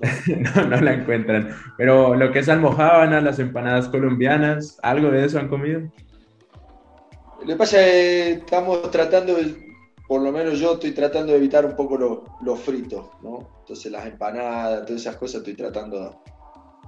[0.26, 1.54] no, no la encuentran.
[1.76, 5.82] Pero lo que es almohábana, las empanadas colombianas, ¿algo de eso han comido?
[7.40, 9.36] Lo que pasa es que estamos tratando,
[10.06, 13.60] por lo menos yo estoy tratando de evitar un poco los fritos, ¿no?
[13.60, 16.22] Entonces las empanadas, todas esas cosas estoy tratando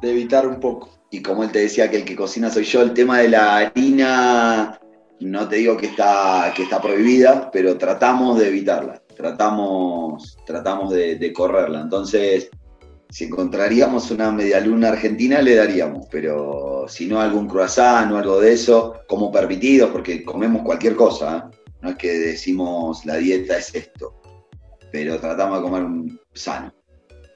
[0.01, 0.91] de evitar un poco.
[1.11, 3.57] Y como él te decía que el que cocina soy yo, el tema de la
[3.59, 4.79] harina,
[5.21, 11.17] no te digo que está, que está prohibida, pero tratamos de evitarla, tratamos, tratamos de,
[11.17, 11.81] de correrla.
[11.81, 12.51] Entonces,
[13.13, 18.41] si encontraríamos una media luna argentina, le daríamos, pero si no algún croissant o algo
[18.41, 21.57] de eso, como permitido, porque comemos cualquier cosa, ¿eh?
[21.83, 24.19] no es que decimos la dieta es esto,
[24.91, 26.73] pero tratamos de comer un sano.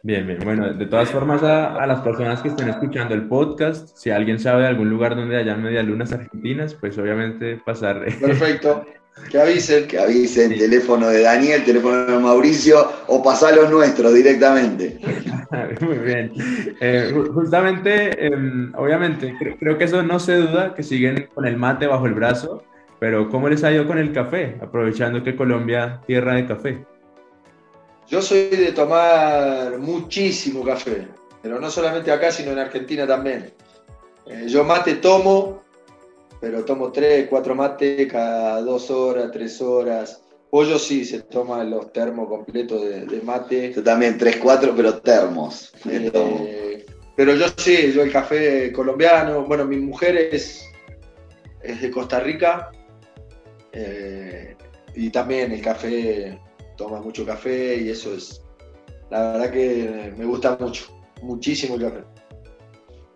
[0.02, 0.38] Bien, bien.
[0.44, 4.62] Bueno, de todas formas, a, las personas que estén escuchando el podcast, si alguien sabe
[4.62, 8.02] de algún lugar donde haya media lunas argentinas, pues obviamente pasar.
[8.18, 8.86] Perfecto.
[9.30, 9.86] Que avisen.
[9.86, 14.98] Que avisen, teléfono de Daniel, teléfono de Mauricio, o pasar los nuestros directamente.
[15.80, 16.32] Muy bien.
[16.80, 21.86] Eh, justamente, em, obviamente, creo, que eso no se duda, que siguen con el mate
[21.86, 22.62] bajo el brazo,
[22.98, 24.56] pero ¿cómo les ha ido con el café?
[24.60, 26.84] Aprovechando que Colombia, tierra de café.
[28.08, 31.08] Yo soy de tomar muchísimo café,
[31.42, 33.52] pero no solamente acá, sino en Argentina también.
[34.26, 35.62] Eh, yo mate tomo,
[36.46, 40.22] pero tomo tres, cuatro mates cada dos horas, tres horas.
[40.48, 43.72] Pollo sí, se toma los termos completos de, mate.
[43.72, 45.72] Yo también, tres, cuatro, pero termos.
[45.90, 46.86] Eh,
[47.16, 49.44] pero yo sí, yo el café colombiano.
[49.44, 50.64] Bueno, mi mujer es,
[51.64, 52.70] es de Costa Rica.
[53.72, 54.54] Eh,
[54.94, 56.40] y también el café,
[56.76, 58.40] toma mucho café y eso es.
[59.10, 62.04] La verdad que me gusta mucho, muchísimo el café.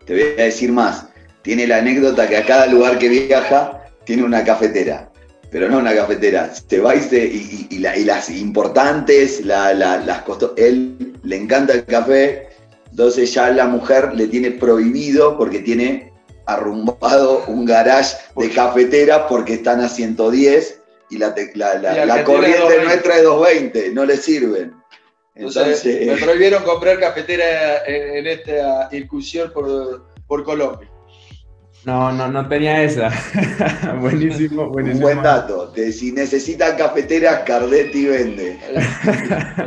[0.04, 1.10] Te voy a decir más
[1.42, 5.10] tiene la anécdota que a cada lugar que viaja tiene una cafetera,
[5.50, 11.74] pero no una cafetera, se va y, y, las importantes, las costos, él le encanta
[11.74, 12.48] el café,
[12.90, 16.12] entonces ya la mujer le tiene prohibido porque tiene
[16.46, 20.80] arrumbado un garage de cafetera porque están a 110
[21.10, 24.74] y la, la, corriente nuestra es 220, no le sirven.
[25.34, 30.89] Entonces, me prohibieron comprar cafetera en, esta incursión por, por Colombia.
[31.84, 33.10] No, no, no tenía esa.
[34.00, 35.06] buenísimo, buenísimo.
[35.06, 35.72] Un buen dato.
[35.74, 38.58] si necesitan cafeteras, Cardetti vende.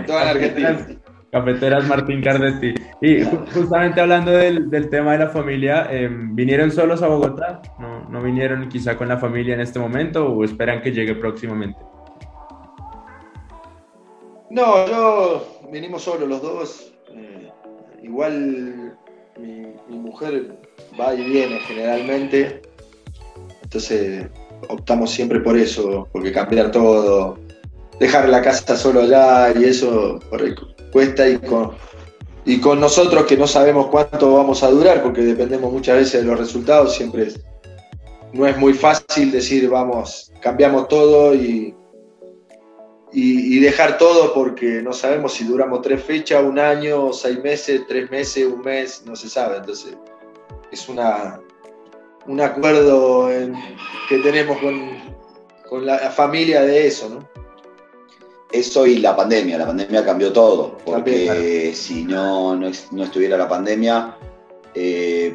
[0.06, 0.88] Toda la Argentina.
[1.32, 2.76] Cafeteras Martín Cardetti.
[3.02, 7.64] Y justamente hablando del, tema de la familia, em, ¿vinieron solos a Bogotá?
[7.80, 11.80] ¿No, ¿No vinieron quizá con la familia en este momento o esperan que llegue próximamente?
[14.52, 16.94] No, yo vinimos solos los dos.
[17.16, 17.52] Eh,
[18.04, 18.96] igual
[19.40, 20.56] mi, mi mujer
[21.00, 22.62] va y viene generalmente.
[23.64, 24.28] Entonces
[24.70, 27.38] optamos siempre por eso, porque cambiar todo,
[28.00, 30.20] dejar la casa solo allá y eso
[30.92, 31.72] cuesta y con,
[32.46, 36.28] y con nosotros que no sabemos cuánto vamos a durar, porque dependemos muchas veces de
[36.28, 37.30] los resultados, siempre
[38.32, 41.76] no es muy fácil decir vamos, cambiamos todo y,
[43.12, 48.10] y, dejar todo porque no sabemos si duramos tres fechas, un año, seis meses, tres
[48.10, 49.58] meses, un mes, no se sabe.
[49.58, 49.96] Entonces
[50.74, 51.40] es una,
[52.26, 53.30] un acuerdo
[54.10, 57.28] que tenemos con, la familia de eso, ¿no?
[58.52, 64.16] Eso y la pandemia, la pandemia cambió todo, porque si no, no, estuviera la pandemia,
[64.76, 65.34] eh,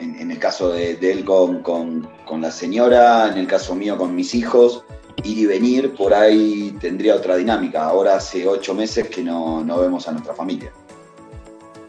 [0.00, 2.08] en, el caso de, él con,
[2.40, 4.84] la señora, en el caso mío con mis hijos,
[5.22, 7.84] ir y venir, por ahí tendría otra dinámica.
[7.84, 10.72] Ahora hace ocho meses que no, no vemos a nuestra familia.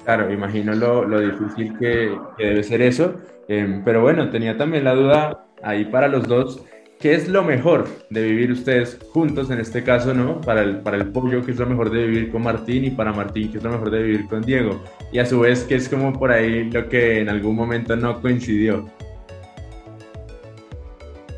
[0.06, 3.16] Claro, imagino lo, difícil que, debe ser eso.
[3.48, 6.62] Em, pero bueno, tenía también la duda ahí para los dos.
[7.00, 10.40] ¿Qué es lo mejor de vivir ustedes juntos en este caso, no?
[10.42, 12.86] Para el, para el pollo, ¿qué es lo mejor de vivir con Martín?
[12.86, 14.82] Y para Martín, ¿qué es lo mejor de vivir con Diego?
[15.12, 18.22] Y a su vez, ¿qué es como por ahí lo que en algún momento no
[18.22, 18.88] coincidió?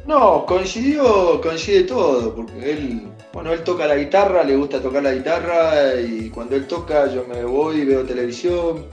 [0.05, 3.01] No, coincidió, coincide todo, porque él
[3.37, 7.23] bueno, él toca la guitarra, le gusta tocar la guitarra y cuando él toca yo
[7.27, 8.87] me voy, veo televisión.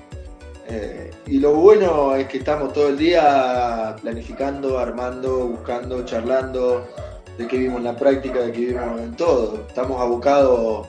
[0.69, 6.87] Eh, y lo bueno es que estamos todo el día planificando, armando, buscando, charlando,
[7.39, 9.65] de que vimos en la práctica, de que vimos en todo.
[9.67, 10.89] Estamos abocados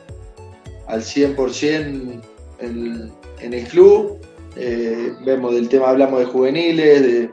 [0.88, 2.22] al 100%
[2.60, 3.14] en,
[3.54, 4.18] el club.
[4.58, 7.30] Eh, vemos del tema, hablamos de juveniles,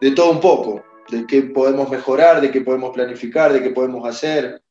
[0.00, 4.08] de, todo un poco, de qué podemos mejorar, de qué podemos planificar, de qué podemos
[4.08, 4.61] hacer.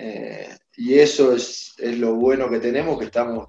[0.00, 3.48] Eh, y eso es, lo bueno que tenemos, que estamos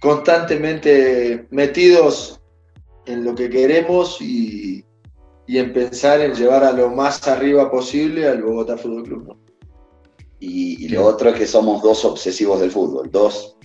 [0.00, 2.40] constantemente metidos
[3.06, 4.84] en lo que queremos y,
[5.46, 9.36] y en pensar en llevar a lo más arriba posible al Bogotá Fútbol Club.
[10.38, 13.56] Y, lo otro es que somos dos obsesivos del fútbol, dos.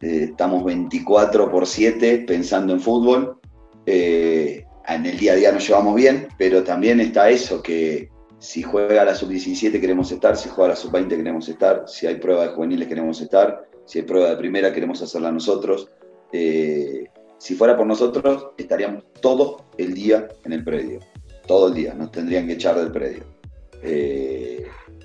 [0.00, 3.38] Eh, estamos 24 por 7 pensando en fútbol.
[3.86, 8.62] Eh, en el día a día nos llevamos bien, pero también está eso, que si
[8.62, 12.48] juega la sub-17 queremos estar, si juega la sub-20 queremos estar, si hay prueba de
[12.50, 15.88] juveniles queremos estar, si hay prueba de primera queremos hacerla nosotros.
[16.32, 17.04] Eh,
[17.38, 21.00] si fuera por nosotros, estaríamos todo el día en el predio,
[21.46, 23.24] todo el día, nos tendrían que echar del predio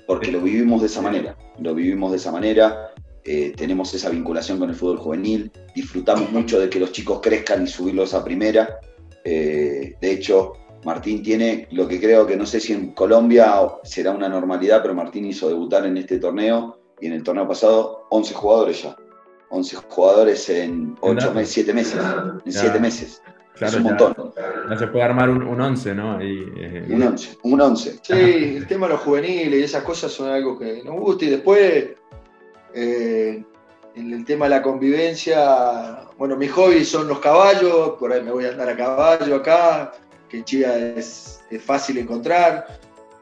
[0.06, 2.92] porque lo vivimos de esa manera, lo vivimos de esa manera,
[3.24, 7.64] eh, tenemos esa vinculación con el fútbol juvenil, disfrutamos mucho de que los chicos crezcan
[7.64, 8.80] y subirlos a primera.
[9.24, 10.52] Eh, de hecho,
[10.84, 14.94] Martín tiene lo que creo que no sé si en Colombia será una normalidad, pero
[14.94, 18.96] Martín hizo debutar en este torneo y en el torneo pasado 11 jugadores ya.
[19.50, 22.00] 11 jugadores en 8 meses, 7 meses.
[22.44, 23.22] En 7 meses.
[23.54, 24.32] Claro, es un montón.
[24.68, 26.20] No se puede armar un, un once, ¿no?
[26.20, 27.98] Eh, un once, un once.
[28.02, 31.24] Sí, el tema de los juveniles y esas cosas son algo que nos gusta.
[31.24, 31.90] Y después,
[32.74, 33.44] eh,
[33.94, 38.32] en el tema de la convivencia, bueno, mis hobbies son los caballos, por ahí me
[38.32, 39.92] voy a andar a caballo acá,
[40.34, 42.66] que Chía es, fácil encontrar.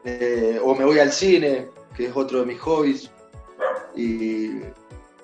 [0.03, 3.11] Eh, o me voy al cine, que es otro de mis hobbies.
[3.95, 4.45] Y,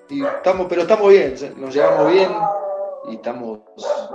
[0.09, 2.29] y estamos, pero estamos bien, nos llevamos bien
[3.09, 3.59] y estamos,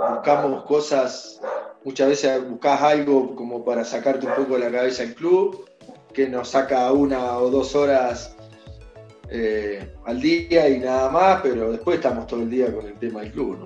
[0.09, 1.41] buscamos cosas,
[1.83, 5.69] muchas veces buscas algo como para sacarte un poco de la cabeza el club,
[6.13, 8.35] que nos saca una o dos horas
[9.29, 13.21] eh, al día y nada más, pero después estamos todo el día con el tema
[13.21, 13.65] del club, ¿no?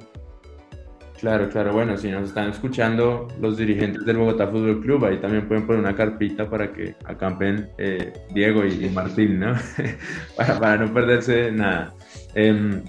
[1.20, 5.48] Claro, claro, bueno, si nos están escuchando los dirigentes del Bogotá Fútbol Club, ahí también
[5.48, 9.54] pueden poner una carpita para que acampen eh, Diego y, Martín, ¿no?
[10.38, 11.94] para, no perderse nada.
[12.36, 12.82] Em,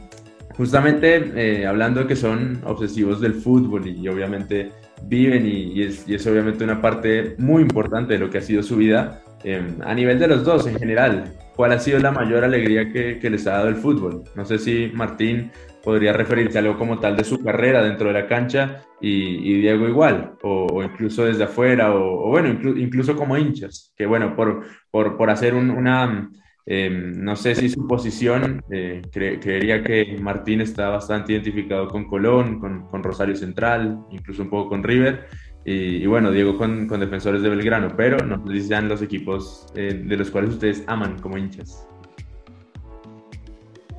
[0.57, 4.71] justamente eh, hablando de que son obsesivos del fútbol y, obviamente
[5.03, 9.23] viven y, es, obviamente una parte muy importante de lo que ha sido su vida,
[9.43, 11.25] em, a nivel de los dos en general,
[11.57, 14.23] ¿cuál ha sido la mayor alegría que, les ha dado el fútbol?
[14.37, 15.51] No sé si Martín
[15.83, 19.89] podría referirse a algo como tal de su carrera dentro de la cancha y, Diego
[19.89, 25.55] igual, o, incluso desde afuera, o, bueno, incluso como hinchas, que bueno, por, por, hacer
[25.55, 26.31] una
[26.73, 32.61] Em, no sé si su posición, eh, creería que Martín está bastante identificado con Colón,
[32.61, 35.27] con, Rosario Central, incluso un poco con River.
[35.65, 40.01] Y, bueno, Diego con, Defensores de Belgrano, pero no sé si sean los equipos eh,
[40.05, 41.89] de los cuales ustedes aman como hinchas.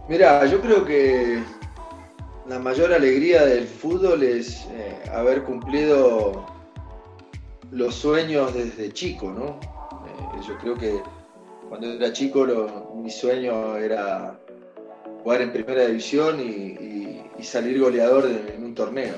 [0.07, 1.39] Mira, yo creo que
[2.47, 6.45] la mayor alegría del fútbol es eh, haber cumplido
[7.71, 9.59] los sueños desde chico, ¿no?
[10.47, 11.01] yo creo que
[11.69, 12.45] cuando era chico
[12.95, 14.39] mi sueño era
[15.23, 19.15] jugar en primera división y, salir goleador en un torneo.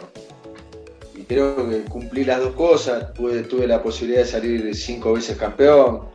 [1.14, 6.08] Y creo que cumplí las dos cosas, tuve, la posibilidad de salir cinco veces campeón,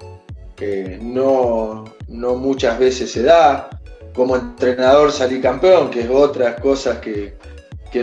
[0.57, 3.69] que no, muchas veces se da.
[4.15, 7.37] Como entrenador salí campeón, que es otras cosas que,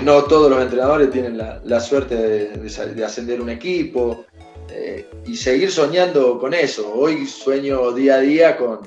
[0.02, 4.26] no todos los entrenadores tienen la, suerte de ascender un equipo.
[4.70, 6.92] Eh, y seguir soñando con eso.
[6.94, 8.82] Hoy sueño día a día con,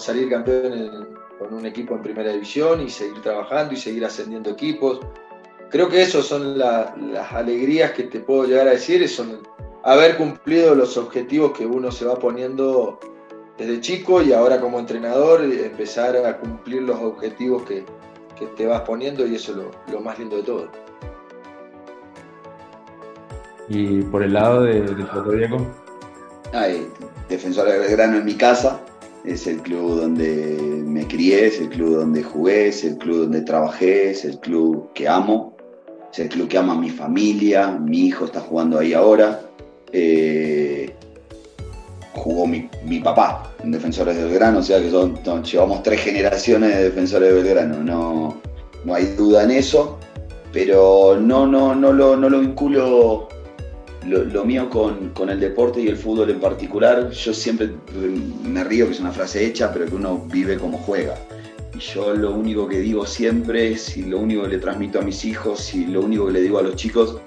[0.00, 5.00] salir campeón con un equipo en primera división y seguir trabajando y seguir ascendiendo equipos.
[5.70, 6.92] Creo que esas son las
[7.32, 9.46] alegrías que te puedo llegar a decir, son
[9.84, 12.98] haber cumplido los objetivos que uno se va poniendo
[13.66, 17.84] desde chico y ahora como entrenador empezar a cumplir los objetivos que,
[18.56, 20.68] te vas poniendo y eso es lo más lindo de todo.
[23.68, 25.64] Y por el lado de, de Diego.
[26.52, 26.88] Ay,
[27.28, 28.80] Defensor de Belgrano en mi casa,
[29.24, 33.42] es el club donde me crié, es el club donde jugué, es el club donde
[33.42, 35.56] trabajé, es el club que amo,
[36.12, 39.40] es el club que ama a mi familia, mi hijo está jugando ahí ahora.
[39.92, 40.94] Eh,
[42.14, 42.68] jugó mi,
[43.00, 47.42] papá en Defensores de Belgrano, o sea que son, llevamos tres generaciones de Defensores de
[47.42, 48.40] Belgrano, no,
[48.84, 49.98] no hay duda en eso,
[50.52, 53.28] pero no, no, no, lo, no lo vinculo
[54.06, 57.70] lo, mío con, el deporte y el fútbol en particular, yo siempre
[58.44, 61.16] me río que es una frase hecha, pero que uno vive como juega.
[61.74, 65.24] Y yo lo único que digo siempre y lo único que le transmito a mis
[65.24, 67.20] hijos, y lo único que le digo a los chicos,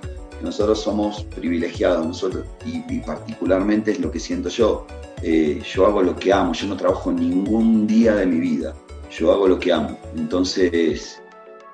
[0.46, 4.88] nosotros somos privilegiados, nosotros, y, particularmente es lo que siento yo.
[5.22, 8.74] Eh, yo hago lo que amo, yo no trabajo ningún día de mi vida,
[9.12, 10.00] yo hago lo que amo.
[10.16, 11.22] Entonces,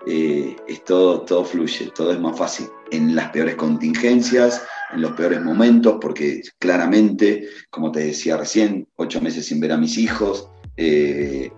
[0.07, 2.67] eh, es todo, todo fluye, todo es más fácil.
[2.91, 4.63] En las peores contingencias,
[4.93, 9.77] en los peores momentos, porque claramente, como te decía recién, ocho meses sin ver a
[9.77, 11.51] mis hijos, eh,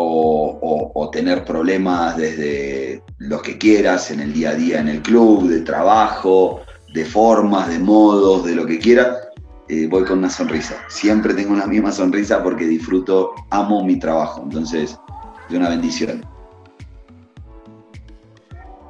[0.00, 5.48] o, tener problemas desde los que quieras en el día a día en el club,
[5.48, 6.60] de trabajo,
[6.94, 9.16] de formas, de modos, de lo que quiera,
[9.68, 10.76] eh, voy con una sonrisa.
[10.88, 14.42] Siempre tengo una misma sonrisa porque disfruto, amo mi trabajo.
[14.44, 14.98] Entonces,
[15.48, 16.24] de una bendición.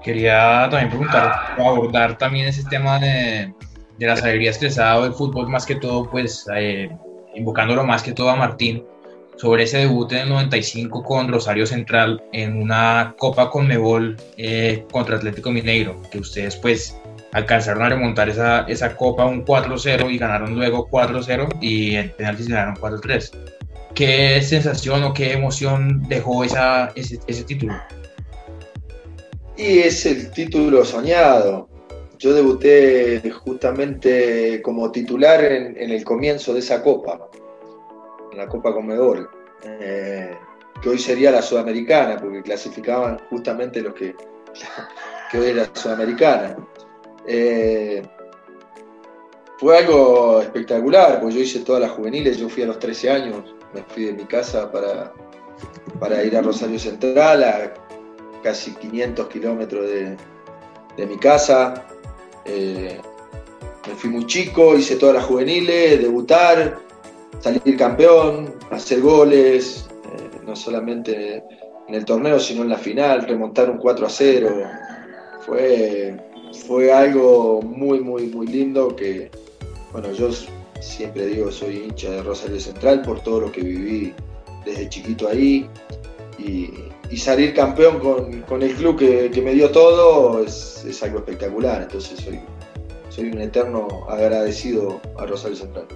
[0.02, 3.54] Quería también preguntar, abordar también ese tema de,
[3.98, 6.90] de las alegrías que les el fútbol, más que todo, pues eh,
[7.34, 8.84] invocándolo más que todo a Martín,
[9.38, 15.16] sobre ese debut en el 95 con Rosario Central en una Copa Conmebol eh, contra
[15.16, 16.96] Atlético Mineiro, que ustedes pues
[17.32, 22.48] alcanzaron a remontar esa, esa Copa un 4-0 y ganaron luego 4-0 y en penaltis
[22.48, 23.30] ganaron 4-3.
[23.94, 27.74] ¿Qué sensación o qué emoción dejó esa, ese, ese título?
[29.56, 31.68] Y es el título soñado.
[32.18, 37.28] Yo debuté justamente como titular en, el comienzo de esa copa,
[38.38, 39.30] la Copa Comedor,
[39.64, 40.36] eh,
[40.80, 44.14] que hoy sería la Sudamericana, porque clasificaban justamente los que,
[45.30, 46.56] que hoy es la Sudamericana.
[47.26, 48.02] Eh,
[49.58, 53.54] fue algo espectacular, porque yo hice todas las juveniles, yo fui a los 13 años,
[53.74, 55.12] me fui de mi casa para,
[55.98, 57.74] para ir a Rosario Central, a
[58.42, 60.16] casi 500 kilómetros de,
[60.96, 61.86] de, mi casa.
[62.44, 63.00] Eh,
[63.88, 66.78] me fui muy chico, hice todas las juveniles, debutar,
[67.40, 71.42] salir campeón, hacer goles, eh, no solamente
[71.88, 74.48] en el torneo, sino en la final, remontar un 4 a 0.
[75.40, 76.16] Fue,
[76.66, 79.30] fue algo muy, muy, muy lindo que,
[79.92, 80.30] bueno, yo
[80.80, 84.14] siempre digo, soy hincha de Rosario Central por todo lo que viví
[84.64, 85.68] desde chiquito ahí
[86.38, 86.70] y,
[87.16, 91.82] salir campeón con, con el club que, que, me dio todo es, es, algo espectacular.
[91.82, 92.38] Entonces soy,
[93.08, 95.86] soy un eterno agradecido a Rosario Central.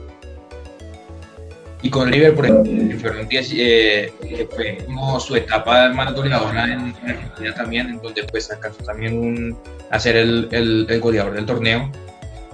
[1.83, 4.13] Y con River, por ejemplo, fueron 10, eh,
[4.51, 4.79] fue
[5.21, 9.57] su etapa más dominadora en, en, Argentina también, en donde pues alcanzó también
[9.91, 11.91] a ser el, el, goleador del torneo.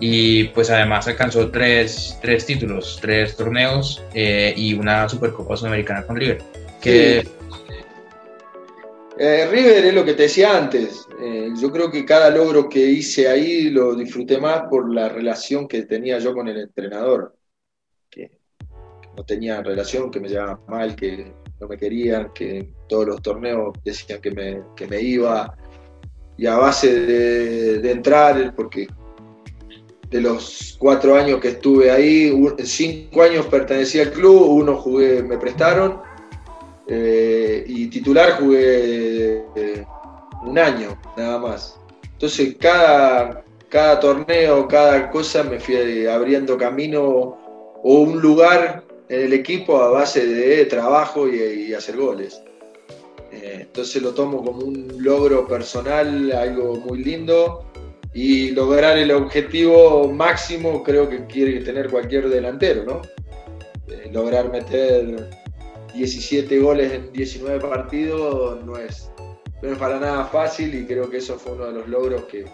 [0.00, 6.16] Y pues además alcanzó tres, tres títulos, tres torneos eh, y una Supercopa Sudamericana con
[6.16, 6.38] River.
[9.20, 11.06] Eh, River es lo que te decía antes.
[11.20, 15.66] Eh, yo creo que cada logro que hice ahí lo disfruté más por la relación
[15.66, 17.34] que tenía yo con el entrenador.
[19.18, 23.72] No tenía relación, que me llevaban mal, que no me querían, que todos los torneos
[23.84, 25.56] decían que me, que me iba.
[26.36, 28.86] Y a base de, de, entrar, porque
[30.08, 35.36] de los cuatro años que estuve ahí, cinco años pertenecía al club, uno jugué, me
[35.36, 36.00] prestaron
[36.86, 39.84] eh, y titular jugué eh,
[40.44, 41.76] un año, nada más.
[42.12, 47.36] Entonces cada, cada torneo, cada cosa me fui abriendo camino
[47.82, 52.42] o un lugar en el equipo a base de trabajo y, hacer goles.
[53.32, 57.64] Eh, entonces lo tomo como un logro personal, algo muy lindo
[58.14, 63.02] y lograr el objetivo máximo creo que quiere tener cualquier delantero, ¿no?
[63.88, 65.28] Eh, lograr meter
[65.94, 69.10] 17 goles en 19 partidos no es,
[69.62, 72.44] no es para nada fácil y creo que eso fue uno de los logros que,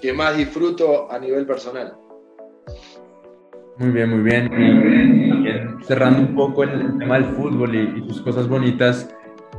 [0.00, 1.96] que más disfruto a nivel personal.
[3.80, 5.78] Muy bien, muy bien.
[5.80, 9.08] Y cerrando un poco el tema del fútbol y, sus cosas bonitas,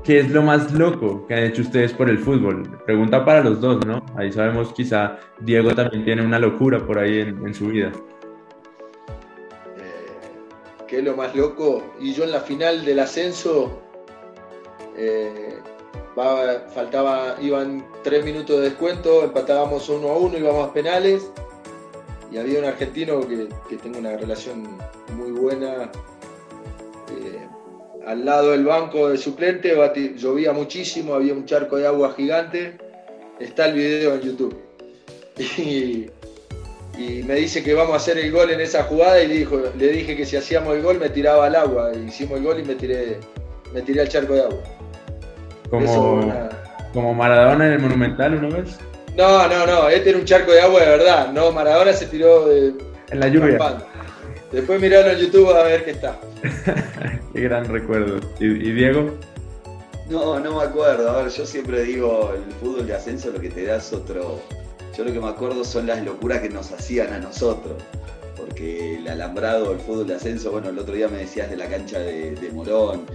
[0.03, 2.61] ¿qué es lo más loco que han hecho ustedes por el fútbol?
[2.85, 4.05] Pregunta para los dos, ¿no?
[4.15, 7.91] Ahí sabemos quizá Diego también tiene una locura por ahí en, su vida
[10.87, 11.83] que es lo más loco.
[11.99, 13.81] Y yo en la final del ascenso,
[14.97, 15.57] eh,
[16.75, 21.31] faltaba, iban tres minutos de descuento, empatábamos uno a uno, íbamos a penales.
[22.31, 24.63] Y había un argentino que, que tengo una relación
[25.15, 25.91] muy buena.
[27.09, 27.47] Eh,
[28.07, 29.75] al lado del banco de suplente
[30.15, 32.77] llovía muchísimo, había un charco de agua gigante.
[33.39, 34.57] Está el video en YouTube.
[35.57, 36.09] Y,
[36.97, 39.59] y me dice que vamos a hacer el gol en esa jugada y le, dijo,
[39.77, 41.91] le dije que si hacíamos el gol me tiraba al agua.
[41.93, 43.17] Hicimos el gol y me tiré,
[43.73, 44.59] me tiré al charco de agua.
[45.69, 46.49] Como, una...
[46.93, 48.77] como Maradona en el Monumental una vez.
[49.15, 51.33] No, no, no, este era un charco de agua de verdad.
[51.33, 52.73] No, Maradona se tiró de,
[53.11, 53.57] en la lluvia.
[54.51, 56.19] Después mirarlo en YouTube a ver qué está.
[57.33, 58.19] qué gran recuerdo.
[58.39, 59.11] ¿Y, ¿Y, Diego?
[60.09, 61.09] No, no me acuerdo.
[61.09, 64.41] A ver, yo siempre digo, el fútbol de ascenso lo que te da es otro,
[64.97, 67.81] yo lo que me acuerdo son las locuras que nos hacían a nosotros.
[68.35, 71.67] Porque el alambrado, el fútbol de ascenso, bueno, el otro día me decías de la
[71.67, 73.05] cancha de, de Morón.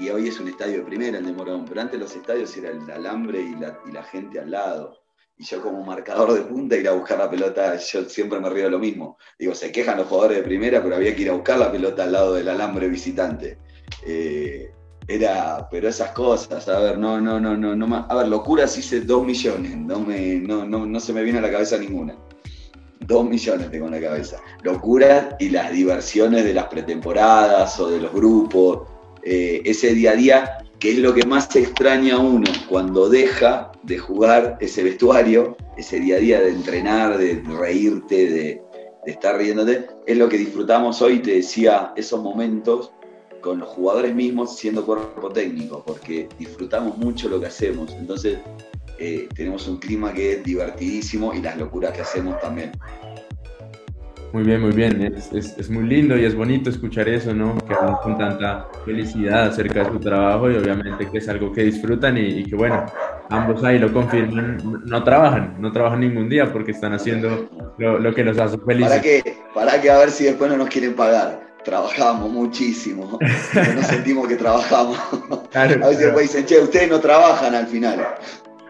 [0.00, 2.70] y hoy es un estadio de primera el de Morón, pero antes los estadios era
[2.70, 5.05] el alambre y la, y la gente al lado.
[5.38, 8.64] Y yo como marcador de punta ir a buscar la pelota, yo siempre me río
[8.64, 9.18] de lo mismo.
[9.38, 12.04] Digo, se quejan los jugadores de primera, pero había que ir a buscar la pelota
[12.04, 13.58] al lado del alambre visitante.
[14.06, 14.70] Eh,
[15.08, 19.02] era, pero esas cosas, a ver, no, no, no, no, no, a ver, locuras hice
[19.02, 22.16] dos millones, no, me, no, no, no se me viene a la cabeza ninguna.
[23.00, 24.38] Dos millones tengo en la cabeza.
[24.62, 28.88] Locuras y las diversiones de las pretemporadas o de los grupos,
[29.22, 33.72] eh, ese día a día, que es lo que más extraña a uno cuando deja
[33.82, 38.62] de jugar ese vestuario, ese día a día de entrenar, de reírte, de,
[39.04, 42.92] de estar riéndote, es lo que disfrutamos hoy, te decía, esos momentos
[43.40, 47.92] con los jugadores mismos siendo cuerpo técnico, porque disfrutamos mucho lo que hacemos.
[47.92, 48.38] Entonces,
[48.98, 52.72] eh, tenemos un clima que es divertidísimo y las locuras que hacemos también.
[54.32, 55.14] Muy bien, muy bien.
[55.16, 57.56] Es, es, es, muy lindo y es bonito escuchar eso, ¿no?
[57.66, 61.62] Que hablan con tanta felicidad acerca de su trabajo y obviamente que es algo que
[61.62, 62.84] disfrutan y, y, que, bueno,
[63.30, 67.48] ambos ahí lo confirman, no trabajan, no trabajan ningún día porque están haciendo
[67.78, 68.90] lo, lo que los hace felices.
[68.90, 69.36] ¿Para qué?
[69.54, 73.18] Para que a ver si después no nos quieren pagar trabajamos muchísimo,
[73.74, 74.98] no sentimos que trabajamos.
[75.50, 78.06] Claro, a veces después dicen, che, ustedes no trabajan al final.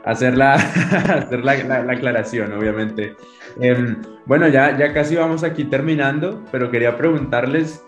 [0.07, 3.15] Hacer la, hacer la, la, la aclaración, obviamente.
[3.61, 3.97] Eh,
[4.27, 7.83] bueno, ya, ya casi vamos aquí terminando, pero quería preguntarles,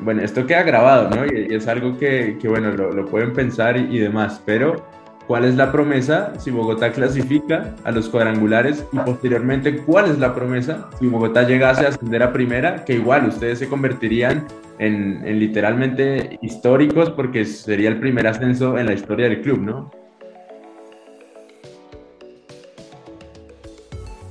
[0.00, 1.24] bueno, esto queda grabado, ¿no?
[1.24, 4.84] Y, y es algo que, que bueno, lo, lo, pueden pensar y, y demás, pero
[5.26, 10.34] cuál es la promesa si Bogotá clasifica a los cuadrangulares y posteriormente cuál es la
[10.34, 14.46] promesa si Bogotá llegase a ascender a primera, que igual ustedes se convertirían
[14.78, 19.90] en, en literalmente históricos porque sería el primer ascenso en la historia del club, ¿no?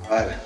[0.10, 0.45] Ver,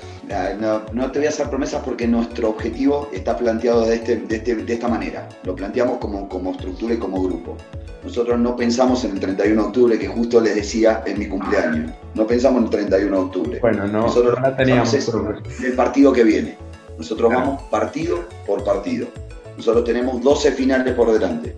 [0.60, 4.36] no, no, te voy a hacer promesas porque nuestro objetivo está planteado de, este, de,
[4.36, 5.28] este, de esta manera.
[5.42, 7.56] Lo planteamos como, como estructura y como grupo.
[8.04, 11.92] Nosotros no pensamos en el 31 de octubre, que justo les decía en mi cumpleaños.
[12.14, 13.58] No pensamos en el 31 de octubre.
[13.60, 14.94] Bueno, no, Nosotros no la teníamos.
[14.94, 16.56] El partido que viene.
[16.96, 17.46] Nosotros claro.
[17.46, 19.08] vamos partido por partido.
[19.56, 21.54] Nosotros tenemos 12 finales por delante.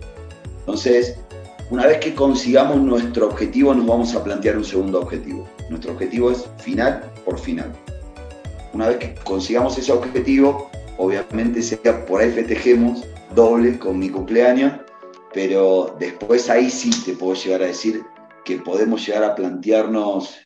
[0.59, 1.17] Entonces,
[1.69, 5.47] una vez que consigamos nuestro objetivo, nos vamos a plantear un segundo objetivo.
[5.69, 7.71] Nuestro objetivo es final por final.
[8.73, 13.03] Una vez que consigamos ese objetivo, obviamente sea por ahí festejemos
[13.35, 14.73] doble con mi cumpleaños
[15.33, 18.03] pero después ahí sí te puedo llegar a decir
[18.45, 20.37] que podemos llegar a plantearnos,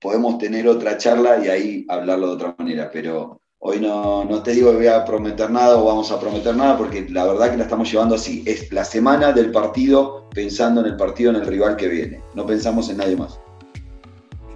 [0.00, 4.52] podemos tener otra charla y ahí hablarlo de otra manera, pero hoy no, no te
[4.52, 7.56] digo que voy a prometer nada o vamos a prometer nada, porque la verdad que
[7.56, 11.46] la estamos llevando así, es la semana del partido pensando en el partido, en el
[11.46, 13.40] rival que viene, no pensamos en nadie más.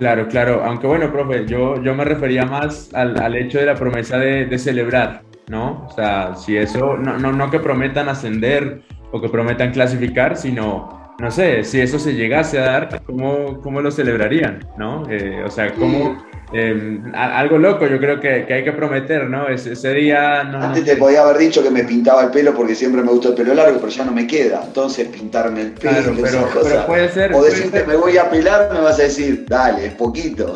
[0.03, 3.77] Claro, claro, aunque bueno, profe, yo, yo me refería más al, al hecho de la
[3.77, 5.87] promesa de, de celebrar, ¿no?
[5.87, 8.83] O sea, si eso, no, no, no que prometan ascender
[9.13, 13.81] o que prometan clasificar, sino, no sé, si eso se llegase a dar, ¿cómo, cómo
[13.81, 14.59] lo celebrarían?
[14.77, 15.09] ¿no?
[15.09, 16.17] Eh, o sea, ¿cómo,
[16.55, 19.49] eh, algo loco yo creo que, que, hay que prometer, ¿no?
[19.49, 20.45] Ese, ese día...
[20.45, 23.31] No, Antes te podía haber dicho que me pintaba el pelo porque siempre me gustó
[23.31, 24.63] el pelo largo, pero ya no me queda.
[24.67, 27.35] Entonces pintarme el pelo, claro, pero, pero, puede ser...
[27.35, 27.87] O decirte ser...
[27.87, 30.55] me voy a pelar, me vas a decir, dale, es poquito.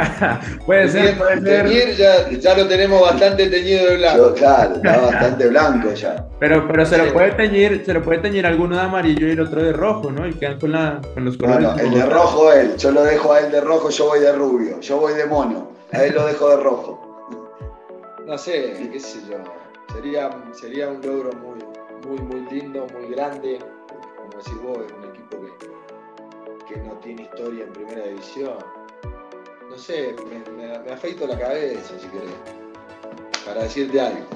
[0.66, 1.64] puede ser, puede ser.
[1.66, 4.16] Teñir ya, ya lo tenemos bastante teñido de blanco.
[4.16, 6.26] Yo, claro, está bastante blanco ya.
[6.40, 9.40] Pero, pero se lo puede teñir, se lo puede teñir alguno de amarillo y el
[9.40, 10.26] otro de rojo, ¿no?
[10.26, 11.62] Y quedan con, la, con los colores.
[11.62, 14.20] No, no, el de rojo él, yo lo dejo a él de rojo, yo voy
[14.20, 16.98] de rubio, yo voy de mono, a él lo dejo de rojo.
[18.26, 19.38] No sé, qué sé yo.
[19.92, 21.58] Sería, sería un logro muy,
[22.06, 23.58] muy, muy lindo, muy grande.
[24.16, 28.56] Como decís vos, un equipo que, que no tiene historia en primera división.
[29.68, 30.14] No sé,
[30.56, 32.30] me afeito la cabeza, si querés,
[33.44, 34.26] para decirte algo.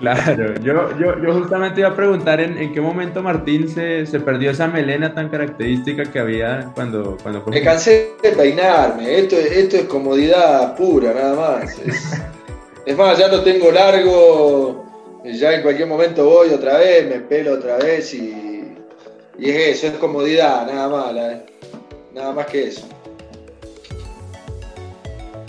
[0.00, 4.20] Claro, yo, yo, yo justamente iba a preguntar en, en qué momento Martín se, se,
[4.20, 7.52] perdió esa melena tan característica que había cuando, cuando fue.
[7.52, 11.78] Me cansé de peinarme, esto, esto es comodidad pura, nada más.
[11.80, 12.12] Es,
[12.86, 14.84] es más, ya lo tengo largo,
[15.24, 18.76] ya en cualquier momento voy otra vez, me pelo otra vez y,
[19.36, 21.42] y es eso, es comodidad, nada más, ¿eh?
[22.14, 22.88] nada más que eso.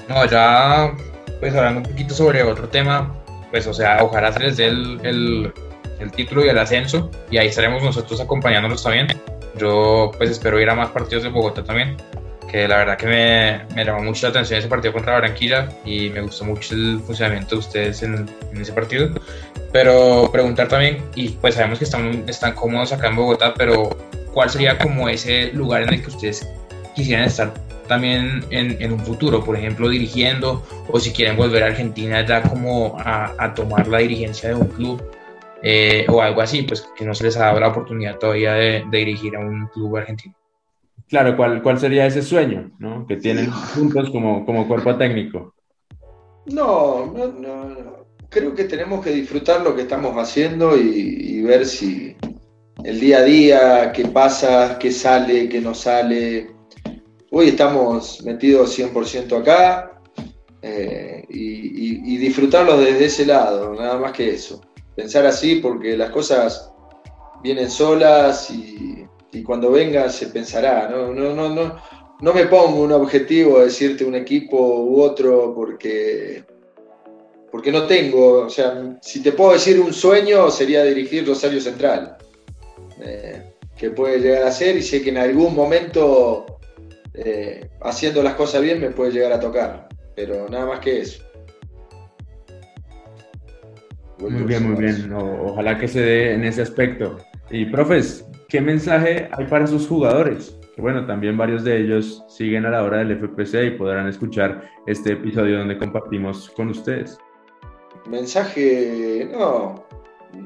[0.07, 0.91] No, ya
[1.39, 3.15] pues hablando un poquito sobre otro tema,
[3.51, 5.53] pues o sea, ojalá se les dé el, el,
[5.99, 9.07] el, título y el ascenso y ahí estaremos nosotros acompañándolos también.
[9.57, 11.97] Yo pues espero ir a más partidos de Bogotá también,
[12.49, 16.09] que la verdad que me, me llamó mucho la atención ese partido contra Barranquilla y
[16.09, 19.09] me gustó mucho el funcionamiento de ustedes en, en ese partido.
[19.71, 23.89] Pero preguntar también, y pues sabemos que están, están cómodos acá en Bogotá, pero
[24.33, 26.47] ¿cuál sería como ese lugar en el que ustedes
[26.95, 27.53] quisieran estar
[27.89, 32.41] también en, en, un futuro, por ejemplo, dirigiendo, o si quieren volver a Argentina ya
[32.41, 35.03] como a, a tomar la dirigencia de un club,
[35.61, 38.85] eh, o algo así, pues que no se les ha dado la oportunidad todavía de,
[38.89, 40.33] dirigir a un club argentino.
[41.07, 43.05] Claro, ¿cuál, cuál sería ese sueño ¿no?
[43.07, 45.53] que tienen juntos como, como cuerpo técnico?
[46.45, 52.15] No, no, no, creo que tenemos que disfrutar lo que estamos haciendo y, ver si
[52.83, 56.51] el día a día, qué pasa, qué sale, qué no sale.
[57.31, 60.01] Hoy estamos metidos 100% acá
[60.63, 64.61] eh, y, y, disfrutarlo desde ese lado, nada más que eso.
[64.95, 66.71] Pensar así porque las cosas
[67.43, 70.89] vienen solas y, y cuando venga se pensará.
[70.89, 71.75] No, no, no, no,
[72.19, 76.43] no me pongo un objetivo de decirte un equipo u otro porque
[77.51, 82.15] porque no tengo, o sea, si te puedo decir un sueño sería dirigir Rosario Central,
[83.01, 86.58] eh, que puede llegar a ser y sé que en algún momento
[87.13, 91.23] eh, haciendo las cosas bien me puede llegar a tocar, pero nada más que eso.
[94.19, 95.13] Muy bien, muy bien.
[95.13, 97.17] ojalá que se dé en ese aspecto.
[97.49, 100.57] Y profes, ¿qué mensaje hay para sus jugadores?
[100.75, 104.69] Que bueno, también varios de ellos siguen a la hora del FPC y podrán escuchar
[104.87, 107.17] este episodio donde compartimos con ustedes.
[108.07, 109.85] Mensaje, no,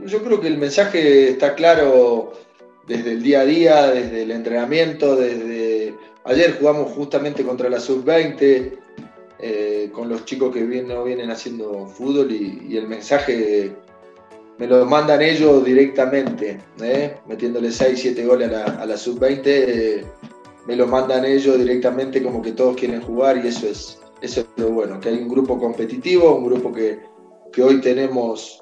[0.05, 2.33] yo creo que el mensaje está claro
[2.87, 5.62] desde el día a día, desde el entrenamiento, desde
[6.25, 8.77] ayer jugamos justamente contra la sub-20
[9.39, 13.75] eh, con los chicos que no vienen haciendo fútbol y, el mensaje
[14.57, 17.15] me lo mandan ellos directamente, ¿eh?
[17.27, 20.05] metiéndole 6, 7 goles a la, sub-20,
[20.67, 24.47] me lo mandan ellos directamente como que todos quieren jugar y eso es, eso es
[24.57, 26.99] lo bueno, que hay un grupo competitivo, un grupo que
[27.53, 28.61] que hoy tenemos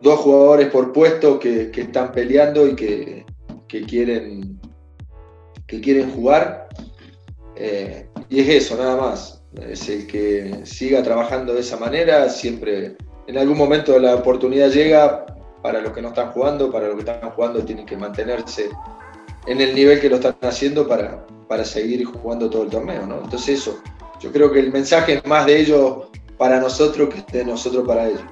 [0.00, 3.26] dos jugadores por puesto que, están peleando y que,
[3.86, 4.60] quieren,
[5.72, 6.68] que quieren jugar.
[7.56, 9.42] Eh, y es eso, nada más.
[9.58, 12.96] Es el que siga trabajando de esa manera, siempre
[13.26, 15.24] en algún momento la oportunidad llega
[15.62, 18.68] para los que no están jugando, para los que están jugando tienen que mantenerse
[19.46, 23.06] en el nivel que lo están haciendo para, para seguir jugando todo el torneo.
[23.06, 23.22] ¿no?
[23.22, 23.82] Entonces eso,
[24.20, 28.08] yo creo que el mensaje es más de ellos para nosotros que de nosotros para
[28.08, 28.24] ellos.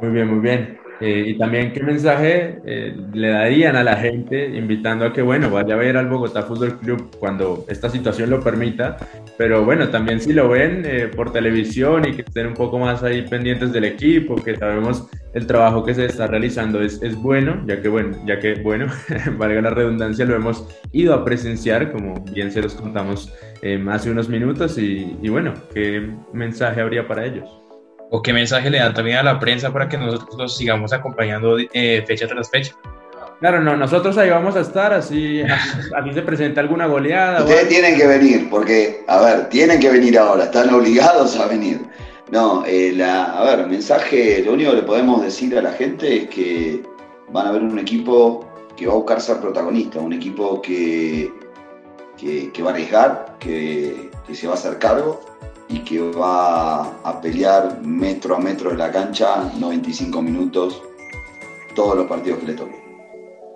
[0.00, 0.78] Muy bien, muy bien.
[1.00, 5.48] Eh, y también, ¿qué mensaje eh, le darían a la gente invitando a que, bueno,
[5.48, 8.96] vaya a ver al Bogotá Fútbol Club cuando esta situación lo permita?
[9.36, 13.04] Pero bueno, también si lo ven eh, por televisión y que estén un poco más
[13.04, 17.62] ahí pendientes del equipo, que sabemos el trabajo que se está realizando es, es bueno,
[17.66, 18.86] ya que, bueno, ya que, bueno,
[19.38, 23.32] valga la redundancia, lo hemos ido a presenciar, como bien se los contamos
[23.90, 27.67] hace unos minutos, y, y bueno, ¿qué mensaje habría para ellos?
[28.10, 31.58] ¿O qué mensaje le dan también a la prensa para que nosotros los sigamos acompañando
[31.58, 32.74] eh, fecha tras fecha?
[33.40, 37.40] Claro, no, nosotros ahí vamos a estar, así, así se presenta alguna goleada.
[37.40, 41.82] Ustedes tienen que venir, porque, a ver, tienen que venir ahora, están obligados a venir.
[42.32, 46.24] No, eh, la, a ver, mensaje, lo único que le podemos decir a la gente
[46.24, 46.82] es que
[47.30, 51.32] van a ver un equipo que va a buscar ser protagonista, un equipo que,
[52.16, 55.27] que, va a arriesgar, que, que se va a hacer cargo
[55.68, 60.82] y que va a pelear metro a metro de la cancha 95 minutos
[61.74, 62.88] todos los partidos que le toquen.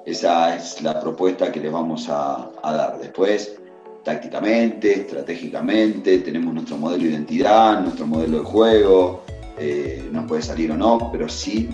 [0.05, 2.98] Esa es la propuesta que les vamos a, dar.
[2.98, 3.56] Después,
[4.05, 9.22] tácticamente, estratégicamente, tenemos nuestro modelo de identidad, nuestro modelo de juego,
[9.59, 11.68] eh, nos puede salir o no, pero sí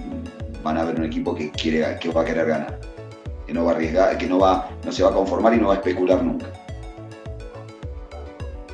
[0.62, 2.80] van a ver un equipo que, quiere, que va a querer ganar,
[3.46, 5.68] que no va a arriesgar, que no, va, no se va a conformar y no
[5.68, 6.46] va a especular nunca.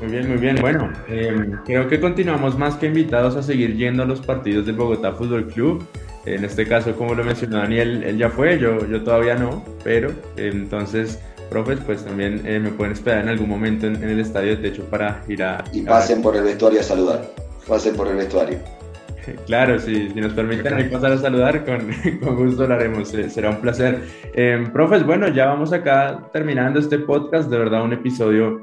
[0.04, 0.56] Muy bien, muy bien.
[0.60, 4.76] Bueno, em, creo que continuamos más que invitados a seguir yendo a los partidos del
[4.76, 5.82] Bogotá Fútbol Club.
[6.26, 10.12] En este caso, como lo mencionó Daniel, él ya fue, yo, yo todavía no, pero
[10.36, 11.18] entonces,
[11.48, 14.84] profes, pues también eh, me pueden esperar en algún momento en, el estadio de techo
[14.84, 15.64] para ir a...
[15.72, 17.26] Y pasen por el vestuario a saludar,
[17.66, 18.58] pasen por el vestuario.
[19.46, 21.90] Claro, si, si nos permiten pasar a saludar, con,
[22.22, 24.02] con gusto lo haremos, eh, será un placer.
[24.34, 28.60] Eh, profes, bueno, ya vamos acá terminando este podcast, de verdad un episodio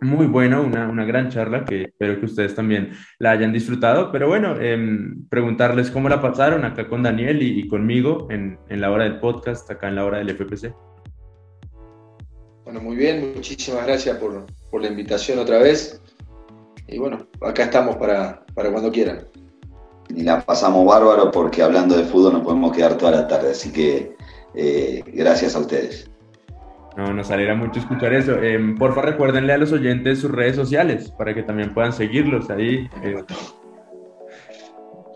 [0.00, 4.10] muy bueno, una, una, gran charla que espero que ustedes también la hayan disfrutado.
[4.10, 8.90] Pero bueno, em, preguntarles cómo la pasaron acá con Daniel y, conmigo en, en, la
[8.90, 10.74] hora del podcast, acá en la hora del FPC.
[12.64, 16.00] Bueno, muy bien, muchísimas gracias por, por la invitación otra vez.
[16.88, 19.26] Y bueno, acá estamos para, para cuando quieran.
[20.08, 23.70] Y la pasamos bárbaro porque hablando de fútbol nos podemos quedar toda la tarde, así
[23.70, 24.16] que
[24.54, 26.09] eh, gracias a ustedes.
[26.96, 28.34] No, nos alegra mucho escuchar eso.
[28.42, 32.88] Eh, porfa, recuérdenle a los oyentes sus redes sociales para que también puedan seguirlos ahí.
[33.02, 33.16] Eh.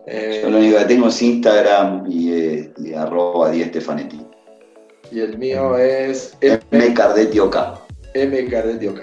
[0.06, 3.62] Eh, Yo lo único que tengo es Instagram y, eh, y arroba Y
[5.20, 6.94] el mío es M.
[6.94, 7.56] Cardetti OK.
[8.14, 8.46] M.
[8.46, 9.00] Cardetti OK.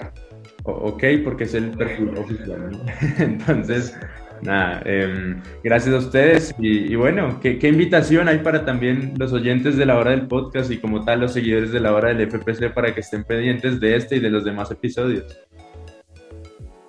[0.64, 2.70] ok, porque es el perfil oficial.
[3.18, 3.94] Entonces,
[4.42, 9.76] Nada, em, gracias a ustedes y, bueno, ¿qué, ¿qué, invitación hay para también los oyentes
[9.76, 12.74] de la hora del podcast y como tal los seguidores de la hora del FPC
[12.74, 15.24] para que estén pendientes de este y de los demás episodios?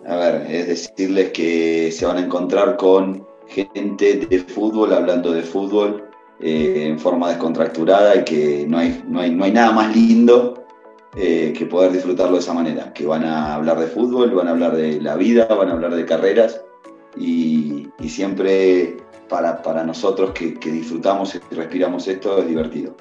[0.08, 5.44] A ver, es decirles que se van a encontrar con gente de fútbol hablando de
[5.44, 6.06] fútbol
[6.40, 10.66] eh, en forma descontracturada y que no hay, no hay, no hay nada más lindo
[11.16, 14.52] eh, que poder disfrutarlo de esa manera, que van a hablar de fútbol, van a
[14.52, 16.60] hablar de la vida, van a hablar de carreras
[17.16, 18.98] y, siempre
[19.30, 22.96] para, para nosotros que, que, disfrutamos y respiramos esto es divertido.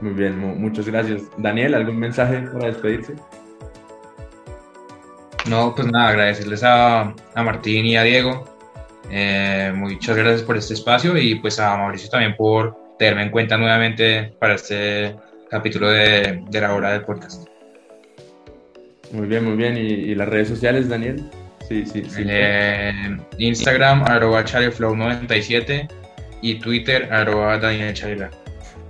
[0.00, 1.22] Muy bien, muchas gracias.
[1.38, 3.14] Daniel, ¿algún mensaje para despedirse?
[5.48, 8.44] No, pues nada, agradecerles a, a Martín y a Diego.
[9.10, 13.56] Eh, muchas gracias por este espacio y pues a Mauricio también por tenerme en cuenta
[13.56, 15.16] nuevamente para este
[15.50, 17.48] capítulo de, de la hora del podcast.
[19.12, 19.76] Muy bien, muy bien.
[19.76, 21.24] ¿Y, las redes sociales, Daniel?
[23.38, 25.88] Instagram, arroba charleflow97
[26.42, 27.94] y Twitter, arroba Daniel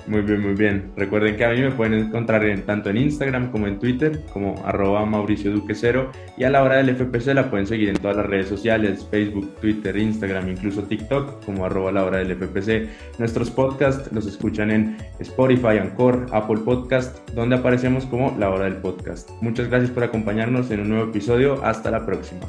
[0.09, 0.93] muy bien, muy bien.
[0.97, 4.63] Recuerden que a mí me pueden encontrar en, tanto en Instagram como en Twitter, como
[4.65, 6.11] arroba Mauricio Duque Cero.
[6.37, 9.55] Y a la hora del FPC la pueden seguir en todas las redes sociales, Facebook,
[9.61, 12.89] Twitter, Instagram, incluso TikTok, como arroba la hora del FPC.
[13.19, 18.77] Nuestros podcasts los escuchan en Spotify, Anchor, Apple Podcast, donde aparecemos como la hora del
[18.77, 19.31] podcast.
[19.43, 21.63] Muchas gracias por acompañarnos en un nuevo episodio.
[21.65, 22.47] Hasta la próxima.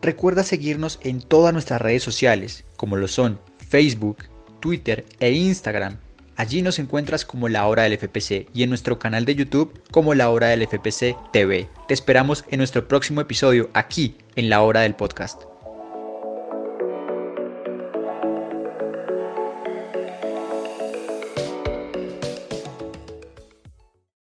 [0.00, 4.18] Recuerda seguirnos en todas nuestras redes sociales, como lo son Facebook,
[4.60, 5.98] Twitter e Instagram.
[6.36, 10.14] Allí nos encuentras como La Hora del FPC y en nuestro canal de YouTube como
[10.14, 11.68] La Hora del FPC TV.
[11.88, 15.42] Te esperamos en nuestro próximo episodio aquí en La Hora del Podcast.